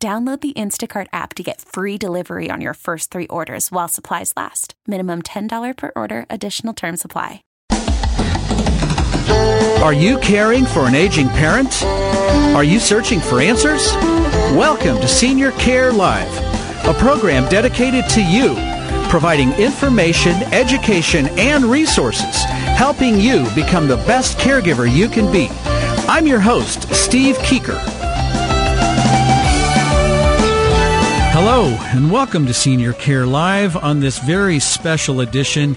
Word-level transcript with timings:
Download 0.00 0.40
the 0.40 0.52
Instacart 0.52 1.08
app 1.12 1.34
to 1.34 1.42
get 1.42 1.60
free 1.60 1.98
delivery 1.98 2.50
on 2.52 2.60
your 2.60 2.74
first 2.74 3.10
three 3.10 3.26
orders 3.26 3.72
while 3.72 3.88
supplies 3.88 4.32
last. 4.36 4.74
Minimum 4.86 5.22
$10 5.22 5.76
per 5.76 5.90
order, 5.96 6.24
additional 6.30 6.72
term 6.72 6.96
supply. 6.96 7.42
Are 9.82 9.92
you 9.92 10.18
caring 10.18 10.66
for 10.66 10.86
an 10.86 10.94
aging 10.94 11.28
parent? 11.30 11.82
Are 12.54 12.62
you 12.62 12.78
searching 12.78 13.18
for 13.18 13.40
answers? 13.40 13.92
Welcome 14.54 15.00
to 15.00 15.08
Senior 15.08 15.50
Care 15.52 15.92
Live, 15.92 16.32
a 16.86 16.94
program 16.94 17.48
dedicated 17.48 18.08
to 18.10 18.24
you, 18.24 18.54
providing 19.10 19.52
information, 19.54 20.34
education, 20.54 21.26
and 21.40 21.64
resources, 21.64 22.44
helping 22.76 23.18
you 23.18 23.52
become 23.56 23.88
the 23.88 23.96
best 24.06 24.38
caregiver 24.38 24.88
you 24.88 25.08
can 25.08 25.32
be. 25.32 25.48
I'm 26.08 26.24
your 26.24 26.40
host, 26.40 26.88
Steve 26.94 27.36
Keeker. 27.38 27.97
Hello, 31.40 31.66
and 31.94 32.10
welcome 32.10 32.46
to 32.46 32.52
Senior 32.52 32.92
Care 32.92 33.24
Live 33.24 33.76
on 33.76 34.00
this 34.00 34.18
very 34.18 34.58
special 34.58 35.20
edition. 35.20 35.76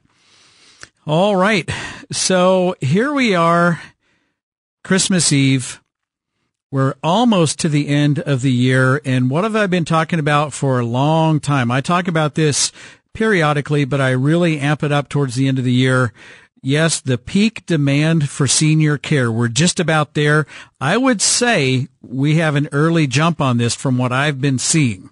All 1.06 1.36
right. 1.36 1.70
So 2.12 2.76
here 2.80 3.14
we 3.14 3.36
are, 3.36 3.82
Christmas 4.84 5.34
Eve. 5.34 5.82
We're 6.72 6.96
almost 7.04 7.60
to 7.60 7.70
the 7.70 7.88
end 7.88 8.20
of 8.20 8.42
the 8.42 8.52
year. 8.52 9.00
And 9.06 9.30
what 9.30 9.44
have 9.44 9.56
I 9.56 9.68
been 9.68 9.86
talking 9.86 10.18
about 10.18 10.54
for 10.54 10.80
a 10.80 10.86
long 10.86 11.40
time? 11.40 11.70
I 11.70 11.82
talk 11.82 12.08
about 12.08 12.36
this 12.36 12.72
periodically, 13.14 13.86
but 13.86 14.02
I 14.02 14.12
really 14.12 14.60
amp 14.60 14.82
it 14.82 14.92
up 14.92 15.10
towards 15.10 15.36
the 15.36 15.48
end 15.48 15.60
of 15.60 15.66
the 15.66 15.74
year. 15.74 16.14
Yes, 16.64 17.02
the 17.02 17.18
peak 17.18 17.66
demand 17.66 18.30
for 18.30 18.48
senior 18.48 18.98
care. 18.98 19.30
We're 19.30 19.50
just 19.50 19.80
about 19.82 20.14
there. 20.14 20.48
I 20.80 20.96
would 20.96 21.22
say 21.22 21.90
we 22.02 22.36
have 22.36 22.56
an 22.56 22.70
early 22.72 23.06
jump 23.06 23.42
on 23.42 23.58
this 23.58 23.76
from 23.76 23.98
what 23.98 24.14
I've 24.14 24.40
been 24.40 24.58
seeing. 24.58 25.10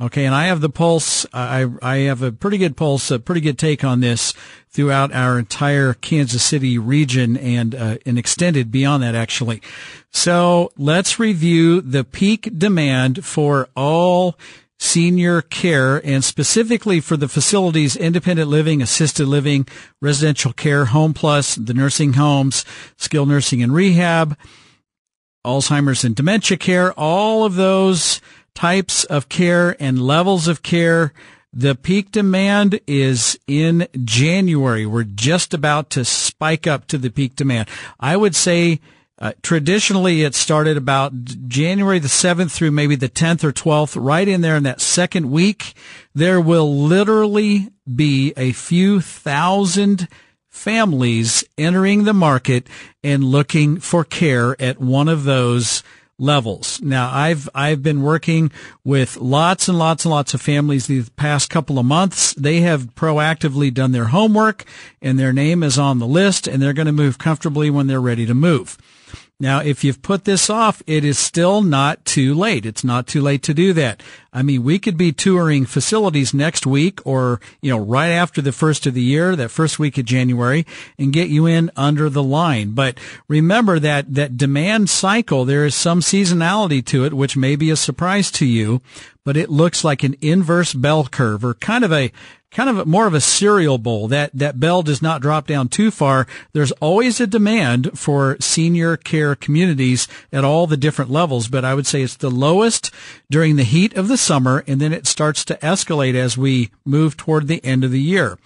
Okay, 0.00 0.24
and 0.24 0.34
I 0.34 0.46
have 0.46 0.60
the 0.60 0.70
pulse. 0.70 1.24
I 1.32 1.68
I 1.80 1.96
have 1.98 2.20
a 2.20 2.32
pretty 2.32 2.58
good 2.58 2.76
pulse, 2.76 3.12
a 3.12 3.20
pretty 3.20 3.40
good 3.40 3.58
take 3.58 3.84
on 3.84 4.00
this 4.00 4.34
throughout 4.68 5.12
our 5.12 5.38
entire 5.38 5.94
Kansas 5.94 6.42
City 6.42 6.78
region 6.78 7.36
and 7.36 7.76
uh, 7.76 7.98
and 8.04 8.18
extended 8.18 8.72
beyond 8.72 9.04
that 9.04 9.14
actually. 9.14 9.62
So 10.10 10.72
let's 10.76 11.20
review 11.20 11.80
the 11.80 12.02
peak 12.02 12.58
demand 12.58 13.24
for 13.24 13.68
all 13.76 14.36
senior 14.80 15.40
care 15.42 16.04
and 16.04 16.24
specifically 16.24 16.98
for 16.98 17.16
the 17.16 17.28
facilities 17.28 17.94
independent 17.94 18.48
living, 18.48 18.82
assisted 18.82 19.28
living, 19.28 19.66
residential 20.02 20.52
care, 20.52 20.86
home 20.86 21.14
plus, 21.14 21.54
the 21.54 21.72
nursing 21.72 22.14
homes, 22.14 22.64
skilled 22.96 23.28
nursing 23.28 23.62
and 23.62 23.72
rehab, 23.72 24.36
Alzheimer's 25.46 26.04
and 26.04 26.16
dementia 26.16 26.56
care, 26.56 26.92
all 26.94 27.44
of 27.44 27.54
those 27.54 28.20
types 28.54 29.04
of 29.04 29.28
care 29.28 29.76
and 29.80 30.00
levels 30.00 30.48
of 30.48 30.62
care. 30.62 31.12
The 31.52 31.74
peak 31.74 32.10
demand 32.10 32.80
is 32.86 33.38
in 33.46 33.86
January. 34.04 34.86
We're 34.86 35.04
just 35.04 35.54
about 35.54 35.90
to 35.90 36.04
spike 36.04 36.66
up 36.66 36.86
to 36.88 36.98
the 36.98 37.10
peak 37.10 37.36
demand. 37.36 37.68
I 38.00 38.16
would 38.16 38.34
say 38.34 38.80
uh, 39.20 39.32
traditionally 39.42 40.22
it 40.22 40.34
started 40.34 40.76
about 40.76 41.12
January 41.46 42.00
the 42.00 42.08
7th 42.08 42.50
through 42.50 42.72
maybe 42.72 42.96
the 42.96 43.08
10th 43.08 43.44
or 43.44 43.52
12th, 43.52 43.96
right 44.02 44.26
in 44.26 44.40
there 44.40 44.56
in 44.56 44.64
that 44.64 44.80
second 44.80 45.30
week. 45.30 45.74
There 46.14 46.40
will 46.40 46.76
literally 46.76 47.70
be 47.92 48.32
a 48.36 48.52
few 48.52 49.00
thousand 49.00 50.08
families 50.48 51.44
entering 51.56 52.04
the 52.04 52.14
market 52.14 52.66
and 53.02 53.24
looking 53.24 53.78
for 53.78 54.04
care 54.04 54.60
at 54.60 54.80
one 54.80 55.08
of 55.08 55.24
those 55.24 55.82
levels. 56.18 56.80
Now, 56.80 57.10
I've 57.12 57.48
I've 57.54 57.82
been 57.82 58.02
working 58.02 58.52
with 58.84 59.16
lots 59.16 59.68
and 59.68 59.78
lots 59.78 60.04
and 60.04 60.10
lots 60.10 60.34
of 60.34 60.40
families 60.40 60.86
these 60.86 61.08
past 61.10 61.50
couple 61.50 61.78
of 61.78 61.86
months. 61.86 62.34
They 62.34 62.60
have 62.60 62.94
proactively 62.94 63.72
done 63.72 63.92
their 63.92 64.06
homework 64.06 64.64
and 65.02 65.18
their 65.18 65.32
name 65.32 65.62
is 65.62 65.78
on 65.78 65.98
the 65.98 66.06
list 66.06 66.46
and 66.46 66.62
they're 66.62 66.72
going 66.72 66.86
to 66.86 66.92
move 66.92 67.18
comfortably 67.18 67.70
when 67.70 67.86
they're 67.86 68.00
ready 68.00 68.26
to 68.26 68.34
move. 68.34 68.78
Now, 69.40 69.60
if 69.60 69.82
you've 69.82 70.00
put 70.00 70.24
this 70.24 70.48
off, 70.48 70.80
it 70.86 71.04
is 71.04 71.18
still 71.18 71.60
not 71.60 72.04
too 72.04 72.34
late. 72.34 72.64
It's 72.64 72.84
not 72.84 73.08
too 73.08 73.20
late 73.20 73.42
to 73.42 73.52
do 73.52 73.72
that. 73.72 74.00
I 74.32 74.42
mean, 74.42 74.62
we 74.62 74.78
could 74.78 74.96
be 74.96 75.10
touring 75.10 75.66
facilities 75.66 76.32
next 76.32 76.68
week 76.68 77.04
or, 77.04 77.40
you 77.60 77.70
know, 77.70 77.78
right 77.78 78.10
after 78.10 78.40
the 78.40 78.52
first 78.52 78.86
of 78.86 78.94
the 78.94 79.02
year, 79.02 79.34
that 79.34 79.48
first 79.48 79.80
week 79.80 79.98
of 79.98 80.04
January 80.04 80.64
and 80.98 81.12
get 81.12 81.30
you 81.30 81.46
in 81.46 81.72
under 81.76 82.08
the 82.08 82.22
line. 82.22 82.70
But 82.70 82.98
remember 83.26 83.80
that, 83.80 84.14
that 84.14 84.36
demand 84.36 84.88
cycle, 84.88 85.44
there 85.44 85.64
is 85.64 85.74
some 85.74 85.98
seasonality 85.98 86.84
to 86.86 87.04
it, 87.04 87.12
which 87.12 87.36
may 87.36 87.56
be 87.56 87.70
a 87.70 87.76
surprise 87.76 88.30
to 88.32 88.46
you, 88.46 88.82
but 89.24 89.36
it 89.36 89.50
looks 89.50 89.82
like 89.82 90.04
an 90.04 90.14
inverse 90.20 90.74
bell 90.74 91.06
curve 91.06 91.44
or 91.44 91.54
kind 91.54 91.82
of 91.82 91.92
a 91.92 92.12
kind 92.54 92.70
of 92.70 92.86
more 92.86 93.06
of 93.06 93.14
a 93.14 93.20
cereal 93.20 93.76
bowl. 93.76 94.08
That, 94.08 94.30
that 94.32 94.58
bell 94.58 94.82
does 94.82 95.02
not 95.02 95.20
drop 95.20 95.46
down 95.46 95.68
too 95.68 95.90
far. 95.90 96.26
There's 96.52 96.72
always 96.72 97.20
a 97.20 97.26
demand 97.26 97.98
for 97.98 98.36
senior 98.40 98.96
care 98.96 99.34
communities 99.34 100.08
at 100.32 100.44
all 100.44 100.66
the 100.66 100.76
different 100.76 101.10
levels, 101.10 101.48
but 101.48 101.64
I 101.64 101.74
would 101.74 101.86
say 101.86 102.02
it's 102.02 102.16
the 102.16 102.30
lowest 102.30 102.90
during 103.30 103.56
the 103.56 103.64
heat 103.64 103.94
of 103.94 104.08
the 104.08 104.16
summer 104.16 104.64
and 104.66 104.80
then 104.80 104.92
it 104.92 105.06
starts 105.06 105.44
to 105.46 105.56
escalate 105.56 106.14
as 106.14 106.38
we 106.38 106.70
move 106.84 107.16
toward 107.16 107.48
the 107.48 107.62
end 107.64 107.84
of 107.84 107.90
the 107.90 108.00
year. 108.00 108.38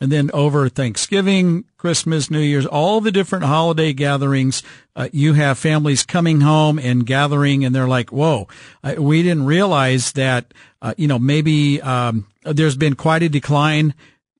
And 0.00 0.12
then 0.12 0.30
over 0.34 0.68
Thanksgiving, 0.68 1.64
Christmas, 1.78 2.30
New 2.30 2.40
Year's, 2.40 2.66
all 2.66 3.00
the 3.00 3.10
different 3.10 3.46
holiday 3.46 3.94
gatherings, 3.94 4.62
uh, 4.94 5.08
you 5.10 5.32
have 5.32 5.56
families 5.58 6.04
coming 6.04 6.42
home 6.42 6.78
and 6.78 7.06
gathering 7.06 7.64
and 7.64 7.74
they're 7.74 7.88
like, 7.88 8.12
whoa, 8.12 8.46
uh, 8.84 8.96
we 8.98 9.22
didn't 9.22 9.46
realize 9.46 10.12
that, 10.12 10.52
uh, 10.82 10.92
you 10.98 11.08
know, 11.08 11.18
maybe, 11.18 11.80
um, 11.80 12.26
there's 12.44 12.76
been 12.76 12.94
quite 12.94 13.22
a 13.22 13.28
decline. 13.30 13.94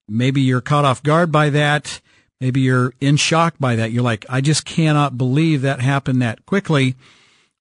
Maybe 0.06 0.42
you're 0.42 0.60
caught 0.60 0.84
off 0.84 1.02
guard 1.02 1.32
by 1.32 1.48
that. 1.50 2.00
Maybe 2.38 2.60
you're 2.60 2.92
in 3.00 3.16
shock 3.16 3.54
by 3.58 3.76
that. 3.76 3.92
You're 3.92 4.02
like, 4.02 4.26
I 4.28 4.42
just 4.42 4.66
cannot 4.66 5.16
believe 5.16 5.62
that 5.62 5.80
happened 5.80 6.20
that 6.20 6.44
quickly. 6.44 6.96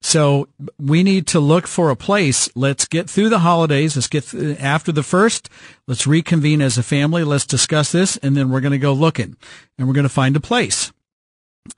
So 0.05 0.47
we 0.77 1.01
need 1.01 1.25
to 1.29 1.39
look 1.39 1.65
for 1.65 1.89
a 1.89 1.95
place. 1.95 2.47
Let's 2.53 2.85
get 2.85 3.09
through 3.09 3.29
the 3.29 3.39
holidays. 3.39 3.95
Let's 3.95 4.07
get 4.07 4.25
th- 4.25 4.59
after 4.59 4.91
the 4.91 5.01
first. 5.01 5.49
Let's 5.87 6.05
reconvene 6.05 6.61
as 6.61 6.77
a 6.77 6.83
family. 6.83 7.23
Let's 7.23 7.47
discuss 7.47 7.91
this. 7.91 8.15
And 8.17 8.37
then 8.37 8.51
we're 8.51 8.61
going 8.61 8.71
to 8.71 8.77
go 8.77 8.93
looking 8.93 9.35
and 9.79 9.87
we're 9.87 9.95
going 9.95 10.03
to 10.03 10.09
find 10.09 10.35
a 10.35 10.39
place 10.39 10.93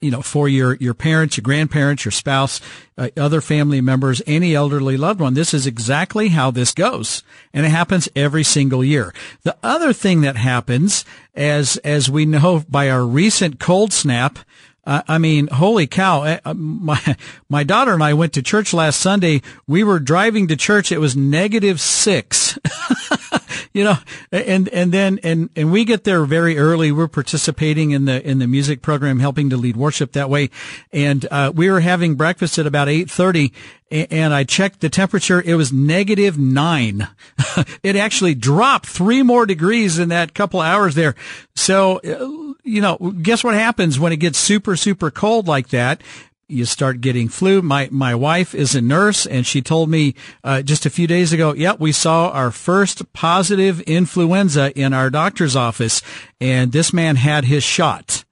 you 0.01 0.11
know, 0.11 0.21
for 0.21 0.49
your, 0.49 0.75
your 0.75 0.93
parents, 0.93 1.37
your 1.37 1.43
grandparents, 1.43 2.03
your 2.03 2.11
spouse, 2.11 2.59
uh, 2.97 3.07
other 3.15 3.39
family 3.39 3.79
members, 3.79 4.21
any 4.27 4.53
elderly 4.53 4.97
loved 4.97 5.21
one. 5.21 5.33
This 5.33 5.53
is 5.53 5.65
exactly 5.65 6.27
how 6.27 6.51
this 6.51 6.73
goes. 6.73 7.23
And 7.53 7.65
it 7.65 7.69
happens 7.69 8.09
every 8.13 8.43
single 8.43 8.83
year. 8.83 9.13
The 9.43 9.55
other 9.63 9.93
thing 9.93 10.19
that 10.21 10.35
happens, 10.35 11.05
as, 11.33 11.77
as 11.77 12.09
we 12.09 12.25
know 12.25 12.65
by 12.67 12.89
our 12.89 13.05
recent 13.05 13.61
cold 13.61 13.93
snap, 13.93 14.39
I 14.87 15.17
mean, 15.17 15.47
holy 15.47 15.85
cow. 15.85 16.23
Uh, 16.23 16.39
uh, 16.45 16.53
my, 16.53 17.17
my 17.49 17.63
daughter 17.63 17.93
and 17.93 18.03
I 18.03 18.13
went 18.13 18.33
to 18.33 18.41
church 18.41 18.73
last 18.73 18.99
Sunday. 19.01 19.41
We 19.67 19.83
were 19.83 19.99
driving 19.99 20.47
to 20.47 20.55
church. 20.55 20.91
It 20.91 20.99
was 20.99 21.15
negative 21.15 21.81
six. 21.81 22.57
you 23.73 23.83
know, 23.83 23.97
and, 24.31 24.69
and 24.69 24.93
then, 24.93 25.19
and, 25.23 25.49
and 25.57 25.71
we 25.73 25.83
get 25.83 26.05
there 26.05 26.23
very 26.23 26.57
early. 26.57 26.93
We're 26.93 27.09
participating 27.09 27.91
in 27.91 28.05
the, 28.05 28.25
in 28.25 28.39
the 28.39 28.47
music 28.47 28.81
program, 28.81 29.19
helping 29.19 29.49
to 29.49 29.57
lead 29.57 29.75
worship 29.75 30.13
that 30.13 30.29
way. 30.29 30.49
And, 30.93 31.27
uh, 31.29 31.51
we 31.53 31.69
were 31.69 31.81
having 31.81 32.15
breakfast 32.15 32.57
at 32.57 32.65
about 32.65 32.87
830 32.87 33.51
and 33.89 34.33
I 34.33 34.43
checked 34.43 34.81
the 34.81 34.89
temperature. 34.89 35.41
It 35.41 35.55
was 35.55 35.71
negative 35.71 36.37
nine. 36.37 37.07
it 37.83 37.95
actually 37.95 38.35
dropped 38.35 38.85
three 38.85 39.23
more 39.23 39.45
degrees 39.45 39.97
in 39.97 40.09
that 40.09 40.33
couple 40.33 40.59
hours 40.59 40.95
there. 40.95 41.15
So, 41.55 41.99
uh, 41.99 42.46
you 42.67 42.81
know, 42.81 42.97
guess 43.21 43.43
what 43.43 43.55
happens 43.55 43.99
when 43.99 44.11
it 44.11 44.17
gets 44.17 44.37
super, 44.37 44.75
super 44.75 45.09
cold 45.09 45.47
like 45.47 45.69
that? 45.69 46.01
you 46.49 46.63
start 46.63 47.01
getting 47.01 47.27
flu. 47.27 47.61
My 47.61 47.89
my 47.91 48.15
wife 48.15 48.55
is 48.55 48.73
a 48.73 48.81
nurse, 48.81 49.25
and 49.25 49.45
she 49.45 49.61
told 49.61 49.89
me 49.89 50.15
uh, 50.43 50.61
just 50.61 50.85
a 50.85 50.89
few 50.89 51.05
days 51.05 51.33
ago, 51.33 51.53
"Yep, 51.53 51.79
we 51.79 51.91
saw 51.91 52.29
our 52.29 52.51
first 52.51 53.11
positive 53.13 53.81
influenza 53.81 54.71
in 54.79 54.93
our 54.93 55.09
doctor's 55.09 55.55
office, 55.55 56.01
and 56.39 56.71
this 56.71 56.93
man 56.93 57.17
had 57.17 57.45
his 57.45 57.63
shot." 57.63 58.23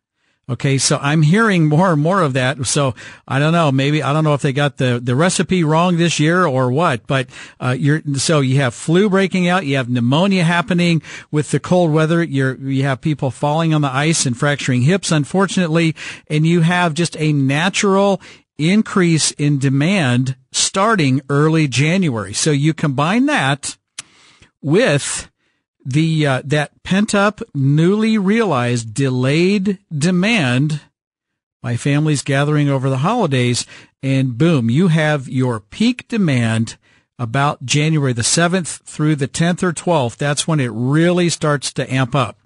Okay, 0.47 0.77
so 0.77 0.99
I'm 1.01 1.23
hearing 1.23 1.67
more 1.67 1.91
and 1.91 2.01
more 2.01 2.21
of 2.21 2.33
that. 2.33 2.63
So 2.67 2.93
I 3.27 3.39
don't 3.39 3.51
know. 3.51 3.71
Maybe 3.71 4.03
I 4.03 4.13
don't 4.13 4.23
know 4.23 4.35
if 4.35 4.43
they 4.43 4.53
got 4.53 4.77
the 4.77 4.99
the 5.03 5.15
recipe 5.15 5.63
wrong 5.63 5.97
this 5.97 6.19
year 6.19 6.45
or 6.45 6.71
what. 6.71 7.07
But 7.07 7.29
uh, 7.59 7.75
you're 7.77 8.03
so 8.15 8.41
you 8.41 8.57
have 8.57 8.75
flu 8.75 9.09
breaking 9.09 9.47
out. 9.47 9.65
You 9.65 9.77
have 9.77 9.89
pneumonia 9.89 10.43
happening 10.43 11.01
with 11.31 11.49
the 11.49 11.59
cold 11.59 11.91
weather. 11.91 12.23
You're 12.23 12.57
you 12.57 12.83
have 12.83 13.01
people 13.01 13.31
falling 13.31 13.73
on 13.73 13.81
the 13.81 13.91
ice 13.91 14.27
and 14.27 14.37
fracturing 14.37 14.83
hips, 14.83 15.11
unfortunately, 15.11 15.95
and 16.27 16.45
you 16.45 16.61
have 16.61 16.93
just 16.93 17.17
a 17.17 17.33
natural 17.33 18.21
increase 18.57 19.31
in 19.31 19.57
demand 19.57 20.35
starting 20.51 21.21
early 21.27 21.67
January. 21.67 22.33
So 22.33 22.51
you 22.51 22.75
combine 22.75 23.25
that 23.25 23.77
with 24.61 25.29
the 25.85 26.25
uh, 26.25 26.41
that 26.45 26.83
pent 26.83 27.13
up, 27.13 27.41
newly 27.53 28.17
realized, 28.17 28.93
delayed 28.93 29.77
demand 29.95 30.81
by 31.61 31.77
families 31.77 32.21
gathering 32.21 32.69
over 32.69 32.89
the 32.89 32.97
holidays, 32.97 33.65
and 34.03 34.37
boom, 34.37 34.69
you 34.69 34.89
have 34.89 35.27
your 35.27 35.59
peak 35.59 36.07
demand 36.07 36.77
about 37.17 37.65
January 37.65 38.13
the 38.13 38.21
7th 38.21 38.83
through 38.83 39.15
the 39.15 39.27
10th 39.27 39.63
or 39.63 39.71
12th. 39.71 40.17
That's 40.17 40.47
when 40.47 40.59
it 40.59 40.71
really 40.73 41.29
starts 41.29 41.71
to 41.73 41.91
amp 41.91 42.13
up. 42.13 42.37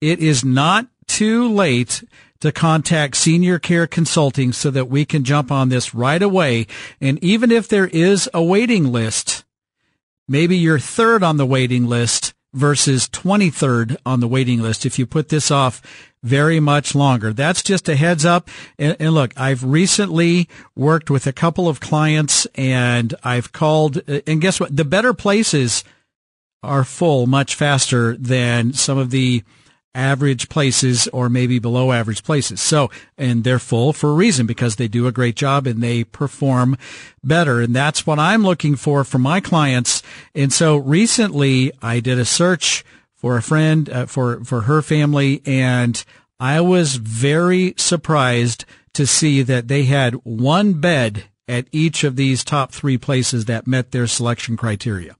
It 0.00 0.18
is 0.18 0.44
not 0.44 0.88
too 1.06 1.48
late 1.48 2.02
to 2.40 2.52
contact 2.52 3.16
Senior 3.16 3.58
Care 3.58 3.86
Consulting 3.86 4.52
so 4.52 4.70
that 4.70 4.88
we 4.88 5.04
can 5.04 5.24
jump 5.24 5.50
on 5.50 5.68
this 5.68 5.94
right 5.94 6.20
away. 6.20 6.66
And 7.00 7.22
even 7.22 7.50
if 7.50 7.68
there 7.68 7.86
is 7.86 8.28
a 8.34 8.42
waiting 8.42 8.92
list, 8.92 9.44
maybe 10.28 10.56
you're 10.56 10.78
third 10.78 11.22
on 11.22 11.36
the 11.38 11.46
waiting 11.46 11.86
list, 11.86 12.34
versus 12.56 13.06
23rd 13.08 13.96
on 14.06 14.20
the 14.20 14.26
waiting 14.26 14.62
list 14.62 14.86
if 14.86 14.98
you 14.98 15.06
put 15.06 15.28
this 15.28 15.50
off 15.50 15.82
very 16.22 16.58
much 16.58 16.94
longer. 16.94 17.32
That's 17.32 17.62
just 17.62 17.88
a 17.88 17.94
heads 17.94 18.24
up. 18.24 18.48
And, 18.78 18.96
and, 18.98 19.14
look, 19.14 19.32
I've 19.36 19.62
recently 19.62 20.48
worked 20.74 21.10
with 21.10 21.26
a 21.26 21.32
couple 21.32 21.68
of 21.68 21.80
clients 21.80 22.46
and 22.54 23.14
I've 23.22 23.52
called, 23.52 24.00
and 24.26 24.40
guess 24.40 24.58
what? 24.58 24.74
The 24.74 24.84
better 24.84 25.14
places 25.14 25.84
are 26.62 26.82
full 26.82 27.26
much 27.26 27.54
faster 27.54 28.16
than 28.16 28.72
some 28.72 28.98
of 28.98 29.10
the 29.10 29.44
average 29.96 30.48
places 30.50 31.08
or 31.08 31.28
maybe 31.28 31.58
below 31.58 31.90
average 31.90 32.22
places. 32.22 32.60
So, 32.60 32.90
and 33.16 33.42
they're 33.42 33.58
full 33.58 33.92
for 33.92 34.10
a 34.10 34.14
reason 34.14 34.46
because 34.46 34.76
they 34.76 34.86
do 34.86 35.06
a 35.06 35.12
great 35.12 35.34
job 35.34 35.66
and 35.66 35.82
they 35.82 36.04
perform 36.04 36.76
better. 37.24 37.60
And 37.62 37.74
that's 37.74 38.06
what 38.06 38.18
I'm 38.18 38.44
looking 38.44 38.76
for 38.76 39.02
for 39.02 39.18
my 39.18 39.40
clients. 39.40 40.02
And 40.34 40.52
so 40.52 40.76
recently 40.76 41.72
I 41.80 42.00
did 42.00 42.18
a 42.18 42.26
search 42.26 42.84
for 43.14 43.36
a 43.38 43.42
friend, 43.42 43.88
uh, 43.88 44.06
for, 44.06 44.44
for 44.44 44.62
her 44.62 44.82
family 44.82 45.42
and 45.46 46.04
I 46.38 46.60
was 46.60 46.96
very 46.96 47.74
surprised 47.78 48.66
to 48.92 49.06
see 49.06 49.42
that 49.42 49.68
they 49.68 49.84
had 49.84 50.14
one 50.24 50.74
bed 50.74 51.24
at 51.48 51.66
each 51.72 52.04
of 52.04 52.16
these 52.16 52.44
top 52.44 52.72
three 52.72 52.98
places 52.98 53.46
that 53.46 53.66
met 53.66 53.92
their 53.92 54.06
selection 54.06 54.56
criteria. 54.56 55.16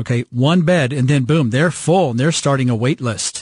Okay. 0.00 0.24
One 0.30 0.62
bed 0.62 0.92
and 0.92 1.06
then 1.06 1.24
boom, 1.24 1.50
they're 1.50 1.70
full 1.70 2.10
and 2.10 2.18
they're 2.18 2.32
starting 2.32 2.68
a 2.68 2.74
wait 2.74 3.00
list. 3.00 3.39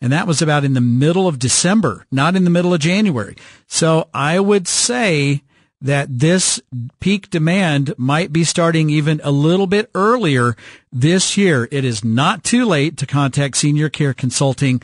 And 0.00 0.12
that 0.12 0.26
was 0.26 0.42
about 0.42 0.64
in 0.64 0.74
the 0.74 0.80
middle 0.80 1.26
of 1.26 1.38
December, 1.38 2.06
not 2.10 2.36
in 2.36 2.44
the 2.44 2.50
middle 2.50 2.74
of 2.74 2.80
January. 2.80 3.36
So 3.66 4.08
I 4.12 4.40
would 4.40 4.68
say 4.68 5.42
that 5.80 6.18
this 6.18 6.60
peak 7.00 7.30
demand 7.30 7.94
might 7.98 8.32
be 8.32 8.44
starting 8.44 8.90
even 8.90 9.20
a 9.22 9.30
little 9.30 9.66
bit 9.66 9.90
earlier 9.94 10.56
this 10.92 11.36
year. 11.36 11.68
It 11.70 11.84
is 11.84 12.02
not 12.02 12.42
too 12.42 12.64
late 12.64 12.96
to 12.98 13.06
contact 13.06 13.56
Senior 13.56 13.88
Care 13.88 14.14
Consulting. 14.14 14.80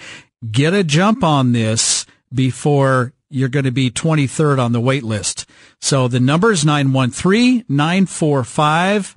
Get 0.50 0.74
a 0.74 0.84
jump 0.84 1.24
on 1.24 1.52
this 1.52 2.06
before 2.32 3.12
you're 3.30 3.48
going 3.48 3.64
to 3.64 3.70
be 3.70 3.90
23rd 3.90 4.58
on 4.58 4.72
the 4.72 4.80
wait 4.80 5.02
list. 5.02 5.46
So 5.80 6.08
the 6.08 6.20
number 6.20 6.52
is 6.52 6.64
913 6.64 7.64
945 7.68 9.16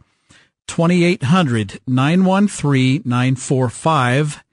2800 0.68 1.82
913 1.86 3.02
945 3.04 4.44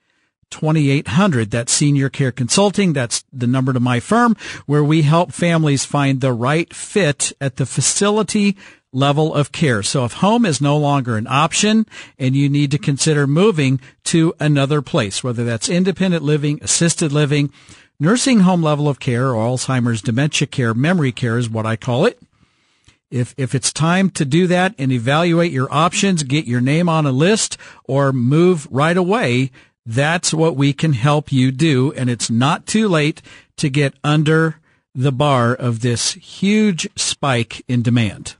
2800. 0.50 1.50
That's 1.50 1.73
Senior 1.73 2.09
Care 2.09 2.33
Consulting. 2.33 2.92
That's 2.92 3.25
the 3.33 3.47
number 3.47 3.73
to 3.73 3.80
my 3.80 4.00
firm 4.00 4.37
where 4.66 4.85
we 4.85 5.02
help 5.02 5.33
families 5.33 5.85
find 5.85 6.21
the 6.21 6.33
right 6.33 6.73
fit 6.75 7.33
at 7.40 7.57
the 7.57 7.66
facility 7.66 8.57
level 8.92 9.35
of 9.35 9.52
care. 9.52 9.83
So 9.83 10.04
if 10.04 10.14
home 10.14 10.45
is 10.45 10.61
no 10.61 10.76
longer 10.76 11.16
an 11.16 11.26
option 11.28 11.87
and 12.19 12.35
you 12.35 12.49
need 12.49 12.71
to 12.73 12.78
consider 12.78 13.26
moving 13.26 13.80
to 14.04 14.35
another 14.40 14.83
place, 14.83 15.23
whether 15.23 15.45
that's 15.45 15.69
independent 15.69 16.25
living, 16.25 16.59
assisted 16.62 17.12
living, 17.12 17.52
nursing 17.99 18.40
home 18.40 18.62
level 18.62 18.88
of 18.88 18.99
care, 18.99 19.28
or 19.28 19.47
Alzheimer's 19.47 20.02
dementia 20.02 20.49
care, 20.49 20.75
memory 20.75 21.12
care 21.12 21.38
is 21.38 21.49
what 21.49 21.66
I 21.66 21.76
call 21.76 22.04
it. 22.04 22.21
If, 23.11 23.35
if 23.37 23.54
it's 23.57 23.73
time 23.73 24.11
to 24.11 24.25
do 24.25 24.47
that 24.47 24.75
and 24.78 24.92
evaluate 24.92 25.50
your 25.50 25.73
options, 25.73 26.23
get 26.23 26.47
your 26.47 26.61
name 26.61 26.88
on 26.88 27.07
a 27.07 27.12
list 27.12 27.57
or 27.85 28.12
move 28.12 28.69
right 28.71 28.97
away 28.97 29.50
that's 29.87 30.34
what 30.34 30.56
we 30.56 30.72
can 30.72 30.92
help 30.92 31.32
you 31.32 31.50
do. 31.50 31.92
And 31.92 32.10
it's 32.10 32.30
not 32.30 32.66
too 32.66 32.88
late 32.88 33.22
to 33.56 33.68
get 33.68 33.94
under 34.04 34.56
the 34.94 35.12
bar 35.12 35.54
of 35.54 35.80
this 35.80 36.12
huge 36.14 36.88
spike 36.96 37.62
in 37.68 37.82
demand. 37.82 38.37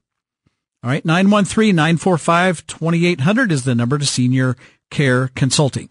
All 0.82 0.90
right. 0.90 1.04
913-945-2800 1.04 3.50
is 3.50 3.64
the 3.64 3.75
number 3.75 3.99
to 3.99 4.06
senior 4.06 4.56
care 4.90 5.28
consulting. 5.28 5.90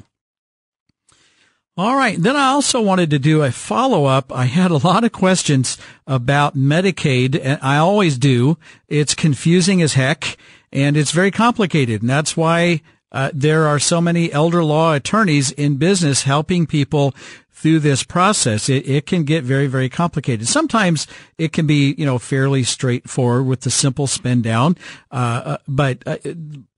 All 1.77 1.95
right. 1.95 2.21
Then 2.21 2.35
I 2.35 2.47
also 2.47 2.81
wanted 2.81 3.09
to 3.11 3.19
do 3.19 3.41
a 3.41 3.51
follow 3.51 4.03
up. 4.05 4.33
I 4.33 4.45
had 4.45 4.71
a 4.71 4.77
lot 4.77 5.05
of 5.05 5.13
questions 5.13 5.77
about 6.05 6.57
Medicaid 6.57 7.39
and 7.41 7.57
I 7.61 7.77
always 7.77 8.17
do. 8.17 8.57
It's 8.89 9.15
confusing 9.15 9.81
as 9.81 9.93
heck 9.93 10.35
and 10.73 10.97
it's 10.97 11.11
very 11.11 11.31
complicated. 11.31 12.01
And 12.01 12.09
that's 12.09 12.35
why 12.35 12.81
uh, 13.11 13.31
there 13.33 13.67
are 13.67 13.79
so 13.79 13.99
many 13.99 14.31
elder 14.31 14.63
law 14.63 14.93
attorneys 14.93 15.51
in 15.51 15.77
business 15.77 16.23
helping 16.23 16.65
people 16.67 17.13
through 17.51 17.79
this 17.79 18.03
process. 18.03 18.69
It, 18.69 18.87
it 18.87 19.05
can 19.05 19.23
get 19.23 19.43
very, 19.43 19.67
very 19.67 19.89
complicated. 19.89 20.47
Sometimes 20.47 21.07
it 21.37 21.51
can 21.51 21.67
be, 21.67 21.93
you 21.97 22.05
know, 22.05 22.17
fairly 22.17 22.63
straightforward 22.63 23.45
with 23.45 23.61
the 23.61 23.71
simple 23.71 24.07
spin 24.07 24.41
down. 24.41 24.77
Uh, 25.11 25.15
uh, 25.43 25.57
but 25.67 26.03
uh, 26.05 26.17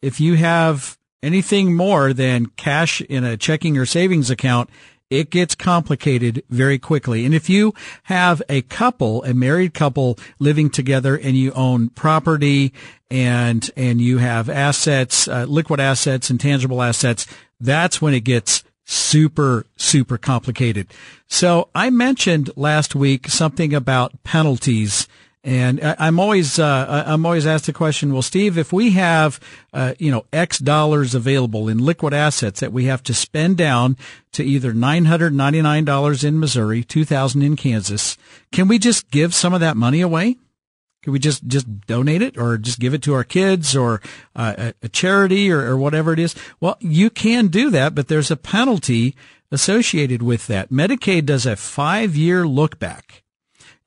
if 0.01 0.19
you 0.19 0.35
have 0.35 0.97
anything 1.21 1.75
more 1.75 2.13
than 2.13 2.47
cash 2.57 3.01
in 3.01 3.23
a 3.23 3.37
checking 3.37 3.77
or 3.77 3.85
savings 3.85 4.31
account, 4.31 4.69
it 5.11 5.29
gets 5.29 5.53
complicated 5.53 6.41
very 6.49 6.79
quickly. 6.79 7.25
And 7.25 7.35
if 7.35 7.49
you 7.49 7.73
have 8.03 8.41
a 8.49 8.63
couple, 8.63 9.23
a 9.25 9.33
married 9.33 9.73
couple 9.73 10.17
living 10.39 10.69
together 10.69 11.15
and 11.15 11.35
you 11.35 11.51
own 11.51 11.89
property 11.89 12.73
and, 13.11 13.69
and 13.75 13.99
you 13.99 14.19
have 14.19 14.49
assets, 14.49 15.27
uh, 15.27 15.45
liquid 15.47 15.81
assets 15.81 16.29
and 16.29 16.39
tangible 16.39 16.81
assets, 16.81 17.27
that's 17.59 18.01
when 18.01 18.13
it 18.13 18.21
gets 18.21 18.63
super, 18.85 19.65
super 19.75 20.17
complicated. 20.17 20.87
So 21.27 21.69
I 21.75 21.89
mentioned 21.89 22.49
last 22.55 22.95
week 22.95 23.27
something 23.27 23.73
about 23.73 24.23
penalties 24.23 25.09
and 25.43 25.79
I'm 25.83 26.19
always 26.19 26.59
uh, 26.59 27.03
I'm 27.07 27.25
always 27.25 27.47
asked 27.47 27.65
the 27.65 27.73
question, 27.73 28.13
well, 28.13 28.21
Steve, 28.21 28.57
if 28.57 28.71
we 28.71 28.91
have 28.91 29.39
uh, 29.73 29.95
you 29.97 30.11
know 30.11 30.25
X 30.31 30.59
dollars 30.59 31.15
available 31.15 31.67
in 31.67 31.79
liquid 31.79 32.13
assets 32.13 32.59
that 32.59 32.71
we 32.71 32.85
have 32.85 33.01
to 33.03 33.13
spend 33.13 33.57
down 33.57 33.97
to 34.33 34.43
either 34.43 34.71
nine 34.71 35.05
hundred 35.05 35.33
ninety 35.33 35.61
nine 35.61 35.83
dollars 35.83 36.23
in 36.23 36.39
Missouri, 36.39 36.83
two 36.83 37.05
thousand 37.05 37.41
in 37.41 37.55
Kansas, 37.55 38.17
can 38.51 38.67
we 38.67 38.77
just 38.77 39.09
give 39.09 39.33
some 39.33 39.53
of 39.53 39.61
that 39.61 39.77
money 39.77 40.01
away? 40.01 40.37
Can 41.01 41.13
we 41.13 41.17
just 41.17 41.47
just 41.47 41.87
donate 41.87 42.21
it, 42.21 42.37
or 42.37 42.59
just 42.59 42.79
give 42.79 42.93
it 42.93 43.01
to 43.03 43.15
our 43.15 43.23
kids, 43.23 43.75
or 43.75 43.99
uh, 44.35 44.53
a, 44.57 44.73
a, 44.83 44.89
charity, 44.89 45.51
or, 45.51 45.61
or 45.61 45.75
whatever 45.75 46.13
it 46.13 46.19
is? 46.19 46.35
Well, 46.59 46.77
you 46.79 47.09
can 47.09 47.47
do 47.47 47.71
that, 47.71 47.95
but 47.95 48.07
there's 48.07 48.29
a 48.29 48.37
penalty 48.37 49.15
associated 49.49 50.21
with 50.21 50.45
that. 50.45 50.69
Medicaid 50.69 51.25
does 51.25 51.47
a 51.47 51.55
five 51.55 52.15
year 52.15 52.45
look 52.45 52.77
back 52.77 53.20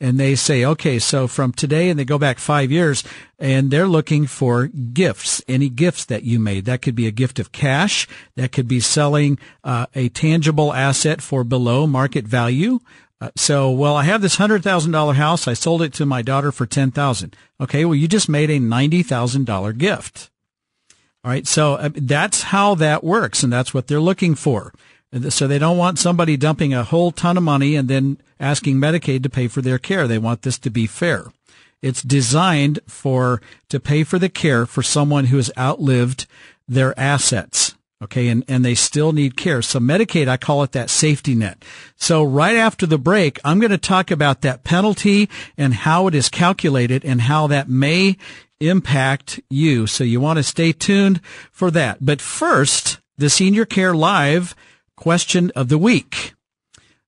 and 0.05 0.21
they 0.21 0.35
say, 0.35 0.67
okay, 0.67 0.99
so 0.99 1.27
from 1.27 1.51
today, 1.51 1.89
and 1.89 1.99
they 1.99 2.05
go 2.05 2.19
back 2.19 2.39
five 2.39 2.71
years, 2.71 3.03
and 3.39 3.71
they're 3.71 3.89
looking 3.89 4.27
for 4.27 4.67
gifts, 4.67 5.43
any 5.49 5.71
gifts 5.71 6.05
that 6.05 6.25
you 6.25 6.39
made. 6.39 6.67
That 6.67 6.83
could 6.83 6.95
be 6.95 7.07
a 7.07 7.11
gift 7.11 7.39
of 7.39 7.53
cash. 7.53 8.07
That 8.37 8.53
could 8.53 8.69
be 8.69 8.81
selling 8.81 9.39
uh, 9.65 9.87
a 9.95 10.11
tangible 10.11 10.75
asset 10.75 11.23
for 11.23 11.43
below 11.43 11.87
market 11.87 12.27
value. 12.27 12.81
Uh, 13.19 13.31
so, 13.35 13.71
well, 13.71 13.97
I 13.97 14.03
have 14.03 14.21
this 14.21 14.37
hundred 14.37 14.63
thousand 14.63 14.93
dollar 14.93 15.15
house. 15.15 15.49
I 15.49 15.55
sold 15.55 15.81
it 15.81 15.95
to 15.95 16.05
my 16.05 16.21
daughter 16.21 16.53
for 16.53 16.67
ten 16.67 16.91
thousand. 16.91 17.35
Okay, 17.59 17.87
well, 17.87 17.95
you 17.95 18.07
just 18.07 18.29
made 18.29 18.51
a 18.51 18.59
ninety 18.59 19.03
thousand 19.03 19.47
dollar 19.47 19.73
gift. 19.73 20.29
All 21.25 21.31
right, 21.31 21.47
so 21.47 21.77
uh, 21.77 21.89
that's 21.95 22.43
how 22.43 22.75
that 22.75 23.03
works, 23.03 23.43
and 23.43 23.51
that's 23.51 23.73
what 23.73 23.87
they're 23.87 24.01
looking 24.01 24.35
for. 24.35 24.75
So 25.31 25.47
they 25.47 25.59
don't 25.59 25.79
want 25.79 25.99
somebody 25.99 26.37
dumping 26.37 26.75
a 26.75 26.83
whole 26.83 27.13
ton 27.13 27.37
of 27.37 27.43
money 27.43 27.77
and 27.77 27.89
then 27.89 28.19
asking 28.41 28.77
Medicaid 28.77 29.23
to 29.23 29.31
pay 29.31 29.47
for 29.47 29.63
their 29.63 29.79
care. 29.79 30.09
They 30.09 30.19
want 30.19 30.43
this 30.43 30.59
to 30.61 30.71
be 30.71 30.87
fair. 30.87 31.27
It's 31.83 32.03
designed 32.03 32.81
for, 32.89 33.41
to 33.69 33.79
pay 33.79 34.05
for 34.05 34.19
the 34.19 34.29
care 34.29 34.67
for 34.67 34.83
someone 34.83 35.27
who 35.27 35.37
has 35.37 35.53
outlived 35.57 36.27
their 36.67 36.99
assets. 36.99 37.75
Okay. 38.03 38.29
And, 38.29 38.45
and 38.49 38.65
they 38.65 38.75
still 38.75 39.13
need 39.13 39.37
care. 39.37 39.63
So 39.63 39.79
Medicaid, 39.79 40.29
I 40.29 40.37
call 40.37 40.63
it 40.63 40.73
that 40.73 40.91
safety 40.91 41.35
net. 41.35 41.65
So 41.97 42.23
right 42.23 42.57
after 42.57 42.85
the 42.85 42.99
break, 42.99 43.39
I'm 43.45 43.61
going 43.61 43.71
to 43.71 43.79
talk 43.79 44.11
about 44.11 44.41
that 44.41 44.65
penalty 44.65 45.29
and 45.57 45.75
how 45.75 46.07
it 46.09 46.15
is 46.15 46.29
calculated 46.29 47.05
and 47.05 47.23
how 47.23 47.47
that 47.47 47.69
may 47.69 48.17
impact 48.61 49.41
you. 49.49 49.87
So 49.87 50.05
you 50.05 50.21
want 50.21 50.39
to 50.39 50.43
stay 50.43 50.73
tuned 50.73 51.21
for 51.53 51.71
that. 51.71 51.99
But 52.01 52.21
first, 52.21 52.99
the 53.17 53.31
Senior 53.31 53.65
Care 53.65 53.95
Live 53.95 54.55
question 54.97 55.51
of 55.55 55.69
the 55.69 55.79
week. 55.79 56.35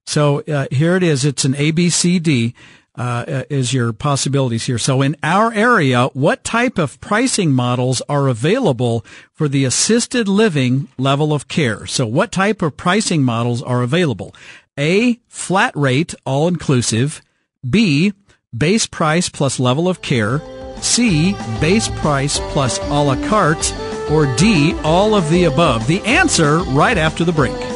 So 0.06 0.40
uh, 0.42 0.66
here 0.70 0.96
it 0.96 1.02
is. 1.02 1.24
It's 1.24 1.44
an 1.44 1.54
ABCD. 1.54 2.54
Uh, 2.98 3.42
is 3.50 3.74
your 3.74 3.92
possibilities 3.92 4.64
here. 4.64 4.78
So 4.78 5.02
in 5.02 5.16
our 5.22 5.52
area, 5.52 6.06
what 6.14 6.42
type 6.44 6.78
of 6.78 6.98
pricing 6.98 7.52
models 7.52 8.00
are 8.08 8.26
available 8.26 9.04
for 9.34 9.48
the 9.48 9.66
assisted 9.66 10.28
living 10.28 10.88
level 10.96 11.34
of 11.34 11.46
care? 11.46 11.84
So 11.84 12.06
what 12.06 12.32
type 12.32 12.62
of 12.62 12.78
pricing 12.78 13.22
models 13.22 13.62
are 13.62 13.82
available? 13.82 14.34
A, 14.78 15.18
flat 15.28 15.76
rate, 15.76 16.14
all 16.24 16.48
inclusive. 16.48 17.20
B, 17.68 18.14
base 18.56 18.86
price 18.86 19.28
plus 19.28 19.60
level 19.60 19.90
of 19.90 20.00
care. 20.00 20.40
C, 20.80 21.32
base 21.60 21.88
price 21.88 22.40
plus 22.52 22.78
a 22.78 23.02
la 23.02 23.16
carte. 23.28 23.74
Or 24.10 24.24
D, 24.36 24.74
all 24.84 25.14
of 25.14 25.28
the 25.28 25.44
above. 25.44 25.86
The 25.86 26.00
answer 26.00 26.60
right 26.60 26.96
after 26.96 27.24
the 27.24 27.32
break. 27.32 27.75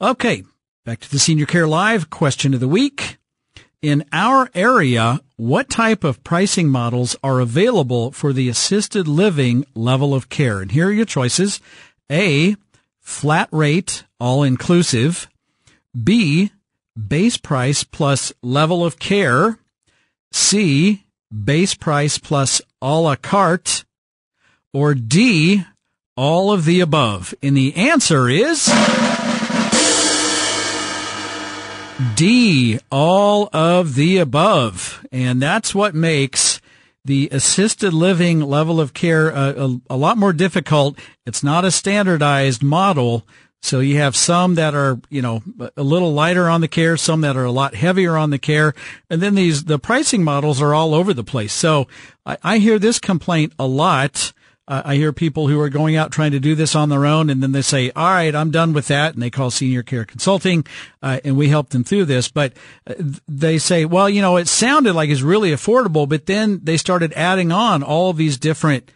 Okay. 0.00 0.44
Back 0.90 0.98
to 1.02 1.10
the 1.12 1.20
Senior 1.20 1.46
Care 1.46 1.68
Live 1.68 2.10
question 2.10 2.52
of 2.52 2.58
the 2.58 2.66
week. 2.66 3.18
In 3.80 4.04
our 4.12 4.50
area, 4.56 5.20
what 5.36 5.70
type 5.70 6.02
of 6.02 6.24
pricing 6.24 6.68
models 6.68 7.14
are 7.22 7.38
available 7.38 8.10
for 8.10 8.32
the 8.32 8.48
assisted 8.48 9.06
living 9.06 9.64
level 9.76 10.16
of 10.16 10.28
care? 10.28 10.58
And 10.58 10.72
here 10.72 10.88
are 10.88 10.92
your 10.92 11.04
choices. 11.04 11.60
A, 12.10 12.56
flat 12.98 13.48
rate, 13.52 14.02
all 14.18 14.42
inclusive. 14.42 15.28
B, 15.94 16.50
base 16.98 17.36
price 17.36 17.84
plus 17.84 18.32
level 18.42 18.84
of 18.84 18.98
care. 18.98 19.60
C, 20.32 21.04
base 21.32 21.74
price 21.74 22.18
plus 22.18 22.60
a 22.82 22.98
la 22.98 23.14
carte. 23.14 23.84
Or 24.72 24.96
D, 24.96 25.62
all 26.16 26.50
of 26.50 26.64
the 26.64 26.80
above. 26.80 27.32
And 27.44 27.56
the 27.56 27.76
answer 27.76 28.28
is 28.28 28.68
D, 32.14 32.78
all 32.90 33.48
of 33.52 33.94
the 33.94 34.18
above. 34.18 35.04
And 35.12 35.40
that's 35.40 35.74
what 35.74 35.94
makes 35.94 36.60
the 37.04 37.28
assisted 37.32 37.92
living 37.92 38.40
level 38.40 38.80
of 38.80 38.94
care 38.94 39.30
a, 39.30 39.66
a, 39.66 39.80
a, 39.90 39.96
lot 39.96 40.18
more 40.18 40.32
difficult. 40.32 40.98
It's 41.26 41.42
not 41.42 41.64
a 41.64 41.70
standardized 41.70 42.62
model. 42.62 43.26
So 43.62 43.80
you 43.80 43.96
have 43.98 44.16
some 44.16 44.54
that 44.54 44.74
are, 44.74 45.00
you 45.08 45.22
know, 45.22 45.42
a 45.76 45.82
little 45.82 46.12
lighter 46.12 46.48
on 46.48 46.60
the 46.60 46.68
care, 46.68 46.96
some 46.96 47.22
that 47.22 47.36
are 47.36 47.44
a 47.44 47.50
lot 47.50 47.74
heavier 47.74 48.16
on 48.16 48.30
the 48.30 48.38
care. 48.38 48.74
And 49.08 49.20
then 49.20 49.34
these, 49.34 49.64
the 49.64 49.78
pricing 49.78 50.22
models 50.22 50.62
are 50.62 50.74
all 50.74 50.94
over 50.94 51.12
the 51.12 51.24
place. 51.24 51.52
So 51.52 51.86
I, 52.24 52.36
I 52.42 52.58
hear 52.58 52.78
this 52.78 52.98
complaint 52.98 53.52
a 53.58 53.66
lot 53.66 54.32
Uh, 54.68 54.82
I 54.84 54.94
hear 54.96 55.12
people 55.12 55.48
who 55.48 55.60
are 55.60 55.68
going 55.68 55.96
out 55.96 56.12
trying 56.12 56.30
to 56.32 56.40
do 56.40 56.54
this 56.54 56.76
on 56.76 56.88
their 56.88 57.04
own, 57.04 57.28
and 57.28 57.42
then 57.42 57.52
they 57.52 57.62
say, 57.62 57.90
"All 57.96 58.10
right, 58.10 58.34
I'm 58.34 58.50
done 58.50 58.72
with 58.72 58.88
that," 58.88 59.14
and 59.14 59.22
they 59.22 59.30
call 59.30 59.50
Senior 59.50 59.82
Care 59.82 60.04
Consulting, 60.04 60.64
uh, 61.02 61.18
and 61.24 61.36
we 61.36 61.48
help 61.48 61.70
them 61.70 61.82
through 61.82 62.04
this. 62.04 62.28
But 62.28 62.52
uh, 62.86 62.94
they 63.26 63.58
say, 63.58 63.84
"Well, 63.84 64.08
you 64.08 64.22
know, 64.22 64.36
it 64.36 64.48
sounded 64.48 64.94
like 64.94 65.10
it's 65.10 65.22
really 65.22 65.50
affordable," 65.50 66.08
but 66.08 66.26
then 66.26 66.60
they 66.62 66.76
started 66.76 67.12
adding 67.14 67.50
on 67.50 67.82
all 67.82 68.12
these 68.12 68.38
different 68.38 68.90